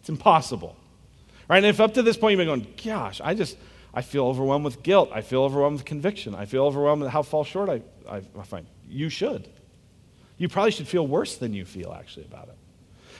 It's 0.00 0.08
impossible. 0.08 0.76
Right? 1.48 1.58
And 1.58 1.66
if 1.66 1.80
up 1.80 1.94
to 1.94 2.02
this 2.02 2.16
point 2.16 2.32
you've 2.32 2.38
been 2.38 2.46
going, 2.48 2.74
gosh, 2.84 3.20
I 3.22 3.34
just, 3.34 3.56
I 3.94 4.02
feel 4.02 4.26
overwhelmed 4.26 4.64
with 4.64 4.82
guilt. 4.82 5.10
I 5.12 5.20
feel 5.20 5.42
overwhelmed 5.42 5.76
with 5.76 5.84
conviction. 5.84 6.34
I 6.34 6.46
feel 6.46 6.64
overwhelmed 6.64 7.02
with 7.02 7.10
how 7.10 7.22
fall 7.22 7.44
short 7.44 7.68
I, 7.68 7.82
I, 8.08 8.22
I 8.38 8.42
find. 8.44 8.66
You 8.88 9.08
should. 9.08 9.48
You 10.36 10.48
probably 10.48 10.72
should 10.72 10.88
feel 10.88 11.06
worse 11.06 11.36
than 11.36 11.52
you 11.52 11.64
feel 11.64 11.92
actually 11.92 12.26
about 12.26 12.48
it. 12.48 12.56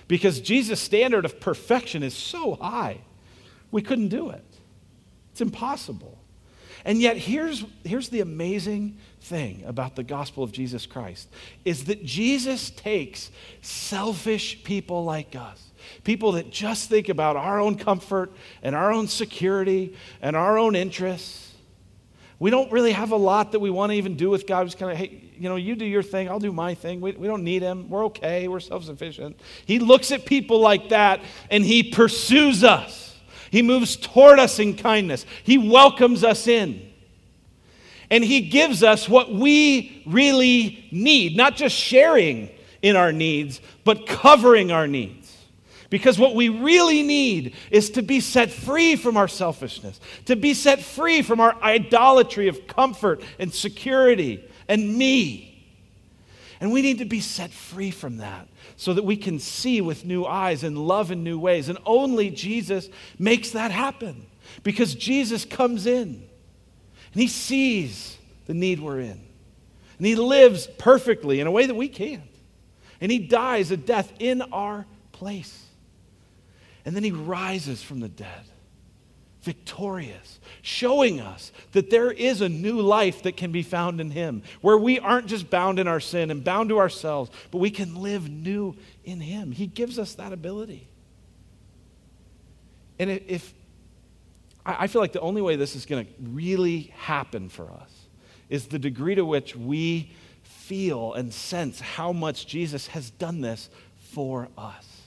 Because 0.08 0.40
Jesus' 0.40 0.80
standard 0.80 1.24
of 1.24 1.40
perfection 1.40 2.02
is 2.02 2.14
so 2.14 2.54
high, 2.54 2.98
we 3.70 3.82
couldn't 3.82 4.08
do 4.08 4.30
it. 4.30 4.44
It's 5.38 5.42
impossible. 5.42 6.18
And 6.84 7.00
yet, 7.00 7.16
here's, 7.16 7.64
here's 7.84 8.08
the 8.08 8.22
amazing 8.22 8.98
thing 9.20 9.62
about 9.64 9.94
the 9.94 10.02
gospel 10.02 10.42
of 10.42 10.50
Jesus 10.50 10.84
Christ 10.84 11.28
is 11.64 11.84
that 11.84 12.04
Jesus 12.04 12.70
takes 12.70 13.30
selfish 13.62 14.64
people 14.64 15.04
like 15.04 15.36
us, 15.36 15.62
people 16.02 16.32
that 16.32 16.50
just 16.50 16.88
think 16.88 17.08
about 17.08 17.36
our 17.36 17.60
own 17.60 17.76
comfort 17.76 18.32
and 18.64 18.74
our 18.74 18.90
own 18.90 19.06
security 19.06 19.94
and 20.20 20.34
our 20.34 20.58
own 20.58 20.74
interests. 20.74 21.52
We 22.40 22.50
don't 22.50 22.72
really 22.72 22.92
have 22.92 23.12
a 23.12 23.16
lot 23.16 23.52
that 23.52 23.60
we 23.60 23.70
want 23.70 23.92
to 23.92 23.96
even 23.96 24.16
do 24.16 24.28
with 24.28 24.44
God. 24.44 24.66
Just 24.66 24.80
kind 24.80 24.90
of, 24.90 24.98
hey, 24.98 25.22
you 25.38 25.48
know, 25.48 25.54
you 25.54 25.76
do 25.76 25.84
your 25.84 26.02
thing, 26.02 26.28
I'll 26.28 26.40
do 26.40 26.52
my 26.52 26.74
thing. 26.74 27.00
We, 27.00 27.12
we 27.12 27.28
don't 27.28 27.44
need 27.44 27.62
him. 27.62 27.88
We're 27.88 28.06
okay. 28.06 28.48
We're 28.48 28.58
self 28.58 28.82
sufficient. 28.82 29.38
He 29.66 29.78
looks 29.78 30.10
at 30.10 30.26
people 30.26 30.58
like 30.58 30.88
that 30.88 31.20
and 31.48 31.64
he 31.64 31.84
pursues 31.84 32.64
us. 32.64 33.07
He 33.50 33.62
moves 33.62 33.96
toward 33.96 34.38
us 34.38 34.58
in 34.58 34.76
kindness. 34.76 35.24
He 35.42 35.58
welcomes 35.58 36.24
us 36.24 36.46
in. 36.46 36.82
And 38.10 38.24
He 38.24 38.42
gives 38.42 38.82
us 38.82 39.08
what 39.08 39.32
we 39.32 40.02
really 40.06 40.88
need, 40.90 41.36
not 41.36 41.56
just 41.56 41.74
sharing 41.74 42.50
in 42.82 42.96
our 42.96 43.12
needs, 43.12 43.60
but 43.84 44.06
covering 44.06 44.70
our 44.72 44.86
needs. 44.86 45.36
Because 45.90 46.18
what 46.18 46.34
we 46.34 46.50
really 46.50 47.02
need 47.02 47.54
is 47.70 47.90
to 47.90 48.02
be 48.02 48.20
set 48.20 48.50
free 48.50 48.94
from 48.94 49.16
our 49.16 49.28
selfishness, 49.28 50.00
to 50.26 50.36
be 50.36 50.52
set 50.52 50.80
free 50.80 51.22
from 51.22 51.40
our 51.40 51.54
idolatry 51.62 52.48
of 52.48 52.66
comfort 52.66 53.22
and 53.38 53.52
security 53.52 54.44
and 54.68 54.96
me. 54.96 55.66
And 56.60 56.72
we 56.72 56.82
need 56.82 56.98
to 56.98 57.06
be 57.06 57.20
set 57.20 57.50
free 57.50 57.90
from 57.90 58.18
that 58.18 58.48
so 58.78 58.94
that 58.94 59.04
we 59.04 59.16
can 59.16 59.40
see 59.40 59.80
with 59.80 60.04
new 60.04 60.24
eyes 60.24 60.62
and 60.62 60.78
love 60.78 61.10
in 61.10 61.24
new 61.24 61.36
ways. 61.36 61.68
And 61.68 61.78
only 61.84 62.30
Jesus 62.30 62.88
makes 63.18 63.50
that 63.50 63.72
happen 63.72 64.24
because 64.62 64.94
Jesus 64.94 65.44
comes 65.44 65.84
in 65.84 66.22
and 67.12 67.22
he 67.22 67.26
sees 67.26 68.16
the 68.46 68.54
need 68.54 68.78
we're 68.78 69.00
in. 69.00 69.20
And 69.98 70.06
he 70.06 70.14
lives 70.14 70.68
perfectly 70.78 71.40
in 71.40 71.48
a 71.48 71.50
way 71.50 71.66
that 71.66 71.74
we 71.74 71.88
can't. 71.88 72.22
And 73.00 73.10
he 73.10 73.18
dies 73.18 73.72
a 73.72 73.76
death 73.76 74.12
in 74.20 74.42
our 74.42 74.86
place. 75.10 75.66
And 76.84 76.94
then 76.94 77.02
he 77.02 77.10
rises 77.10 77.82
from 77.82 77.98
the 77.98 78.08
dead, 78.08 78.44
victorious, 79.48 80.40
showing 80.60 81.22
us 81.22 81.52
that 81.72 81.88
there 81.88 82.10
is 82.10 82.42
a 82.42 82.50
new 82.50 82.82
life 82.82 83.22
that 83.22 83.34
can 83.34 83.50
be 83.50 83.62
found 83.62 83.98
in 83.98 84.10
him, 84.10 84.42
where 84.60 84.76
we 84.76 84.98
aren't 84.98 85.26
just 85.26 85.48
bound 85.48 85.78
in 85.78 85.88
our 85.88 86.00
sin 86.00 86.30
and 86.30 86.44
bound 86.44 86.68
to 86.68 86.78
ourselves, 86.78 87.30
but 87.50 87.56
we 87.56 87.70
can 87.70 87.94
live 88.02 88.28
new 88.28 88.76
in 89.04 89.20
him. 89.22 89.50
He 89.50 89.66
gives 89.66 89.98
us 89.98 90.12
that 90.16 90.34
ability. 90.34 90.86
And 92.98 93.08
if 93.08 93.54
I 94.66 94.86
feel 94.86 95.00
like 95.00 95.12
the 95.12 95.20
only 95.20 95.40
way 95.40 95.56
this 95.56 95.74
is 95.74 95.86
going 95.86 96.04
to 96.04 96.12
really 96.20 96.92
happen 96.98 97.48
for 97.48 97.72
us 97.72 97.90
is 98.50 98.66
the 98.66 98.78
degree 98.78 99.14
to 99.14 99.24
which 99.24 99.56
we 99.56 100.12
feel 100.42 101.14
and 101.14 101.32
sense 101.32 101.80
how 101.80 102.12
much 102.12 102.46
Jesus 102.46 102.88
has 102.88 103.08
done 103.08 103.40
this 103.40 103.70
for 103.96 104.50
us. 104.58 104.97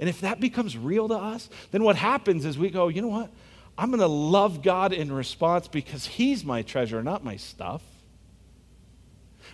And 0.00 0.08
if 0.08 0.20
that 0.22 0.40
becomes 0.40 0.76
real 0.76 1.08
to 1.08 1.14
us, 1.14 1.48
then 1.70 1.84
what 1.84 1.96
happens 1.96 2.44
is 2.44 2.58
we 2.58 2.70
go, 2.70 2.88
you 2.88 3.02
know 3.02 3.08
what? 3.08 3.30
I'm 3.76 3.90
going 3.90 4.00
to 4.00 4.06
love 4.06 4.62
God 4.62 4.92
in 4.92 5.12
response 5.12 5.68
because 5.68 6.06
He's 6.06 6.44
my 6.44 6.62
treasure, 6.62 7.02
not 7.02 7.24
my 7.24 7.36
stuff. 7.36 7.82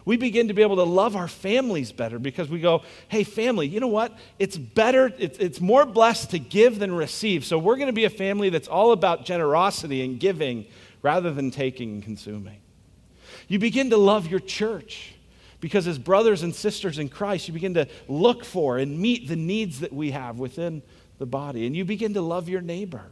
We 0.04 0.16
begin 0.16 0.48
to 0.48 0.54
be 0.54 0.62
able 0.62 0.76
to 0.76 0.84
love 0.84 1.14
our 1.14 1.28
families 1.28 1.92
better 1.92 2.18
because 2.18 2.48
we 2.48 2.60
go, 2.60 2.82
hey, 3.08 3.22
family, 3.22 3.68
you 3.68 3.80
know 3.80 3.88
what? 3.88 4.16
It's 4.38 4.56
better, 4.56 5.12
it's, 5.18 5.38
it's 5.38 5.60
more 5.60 5.84
blessed 5.84 6.30
to 6.30 6.38
give 6.38 6.78
than 6.78 6.92
receive. 6.92 7.44
So 7.44 7.58
we're 7.58 7.76
going 7.76 7.88
to 7.88 7.92
be 7.92 8.04
a 8.04 8.10
family 8.10 8.50
that's 8.50 8.68
all 8.68 8.92
about 8.92 9.24
generosity 9.24 10.02
and 10.02 10.18
giving 10.18 10.66
rather 11.02 11.32
than 11.32 11.50
taking 11.50 11.92
and 11.94 12.02
consuming. 12.02 12.60
You 13.46 13.58
begin 13.58 13.90
to 13.90 13.96
love 13.96 14.26
your 14.26 14.40
church 14.40 15.14
because, 15.60 15.86
as 15.86 15.98
brothers 15.98 16.42
and 16.42 16.54
sisters 16.54 16.98
in 16.98 17.08
Christ, 17.08 17.46
you 17.46 17.54
begin 17.54 17.74
to 17.74 17.86
look 18.08 18.44
for 18.44 18.78
and 18.78 18.98
meet 18.98 19.28
the 19.28 19.36
needs 19.36 19.80
that 19.80 19.92
we 19.92 20.10
have 20.10 20.38
within 20.38 20.82
the 21.18 21.26
body. 21.26 21.66
And 21.66 21.76
you 21.76 21.84
begin 21.84 22.14
to 22.14 22.22
love 22.22 22.48
your 22.48 22.62
neighbor. 22.62 23.04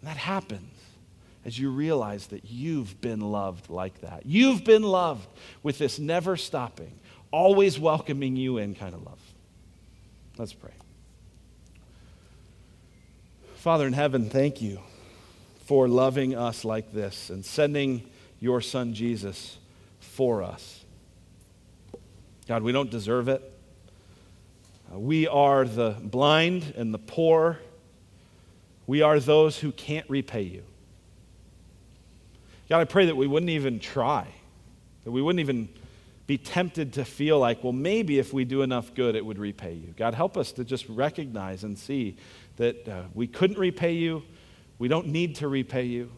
And 0.00 0.08
that 0.08 0.16
happens 0.16 0.72
as 1.44 1.58
you 1.58 1.70
realize 1.70 2.28
that 2.28 2.44
you've 2.44 3.00
been 3.00 3.20
loved 3.20 3.68
like 3.68 4.00
that. 4.02 4.26
You've 4.26 4.64
been 4.64 4.82
loved 4.82 5.26
with 5.62 5.78
this 5.78 5.98
never 5.98 6.36
stopping, 6.36 6.92
always 7.30 7.78
welcoming 7.78 8.36
you 8.36 8.58
in 8.58 8.74
kind 8.74 8.94
of 8.94 9.02
love. 9.02 9.18
Let's 10.38 10.52
pray. 10.52 10.72
Father 13.56 13.86
in 13.86 13.92
heaven, 13.92 14.30
thank 14.30 14.62
you 14.62 14.80
for 15.66 15.88
loving 15.88 16.34
us 16.34 16.64
like 16.64 16.92
this 16.92 17.28
and 17.28 17.44
sending 17.44 18.08
your 18.38 18.60
son 18.60 18.94
Jesus 18.94 19.58
for 20.00 20.42
us. 20.42 20.84
God, 22.48 22.62
we 22.62 22.72
don't 22.72 22.90
deserve 22.90 23.28
it. 23.28 23.42
Uh, 24.92 24.98
we 24.98 25.28
are 25.28 25.64
the 25.64 25.96
blind 26.02 26.74
and 26.76 26.92
the 26.92 26.98
poor. 26.98 27.58
We 28.86 29.02
are 29.02 29.20
those 29.20 29.58
who 29.58 29.70
can't 29.70 30.08
repay 30.10 30.42
you. 30.42 30.62
God, 32.68 32.80
I 32.80 32.84
pray 32.84 33.06
that 33.06 33.16
we 33.16 33.26
wouldn't 33.26 33.50
even 33.50 33.80
try, 33.80 34.26
that 35.04 35.10
we 35.10 35.22
wouldn't 35.22 35.40
even 35.40 35.68
be 36.26 36.38
tempted 36.38 36.92
to 36.92 37.04
feel 37.04 37.38
like, 37.40 37.64
well, 37.64 37.72
maybe 37.72 38.20
if 38.20 38.32
we 38.32 38.44
do 38.44 38.62
enough 38.62 38.94
good, 38.94 39.16
it 39.16 39.26
would 39.26 39.38
repay 39.38 39.72
you. 39.72 39.92
God, 39.96 40.14
help 40.14 40.36
us 40.36 40.52
to 40.52 40.64
just 40.64 40.88
recognize 40.88 41.64
and 41.64 41.76
see 41.76 42.16
that 42.56 42.88
uh, 42.88 43.02
we 43.14 43.26
couldn't 43.26 43.58
repay 43.58 43.94
you, 43.94 44.22
we 44.78 44.86
don't 44.86 45.08
need 45.08 45.36
to 45.36 45.48
repay 45.48 45.82
you. 45.84 46.10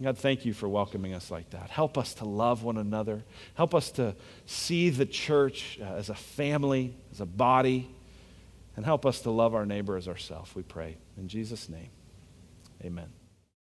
God, 0.00 0.16
thank 0.16 0.44
you 0.44 0.52
for 0.52 0.68
welcoming 0.68 1.12
us 1.12 1.30
like 1.30 1.50
that. 1.50 1.70
Help 1.70 1.98
us 1.98 2.14
to 2.14 2.24
love 2.24 2.62
one 2.62 2.76
another. 2.76 3.24
Help 3.54 3.74
us 3.74 3.90
to 3.92 4.14
see 4.46 4.90
the 4.90 5.06
church 5.06 5.78
uh, 5.82 5.84
as 5.84 6.08
a 6.08 6.14
family, 6.14 6.94
as 7.10 7.20
a 7.20 7.26
body, 7.26 7.90
and 8.76 8.84
help 8.84 9.04
us 9.04 9.20
to 9.22 9.30
love 9.30 9.56
our 9.56 9.66
neighbor 9.66 9.96
as 9.96 10.06
ourselves, 10.06 10.54
we 10.54 10.62
pray. 10.62 10.96
In 11.16 11.26
Jesus' 11.26 11.68
name, 11.68 11.90
amen. 12.84 13.17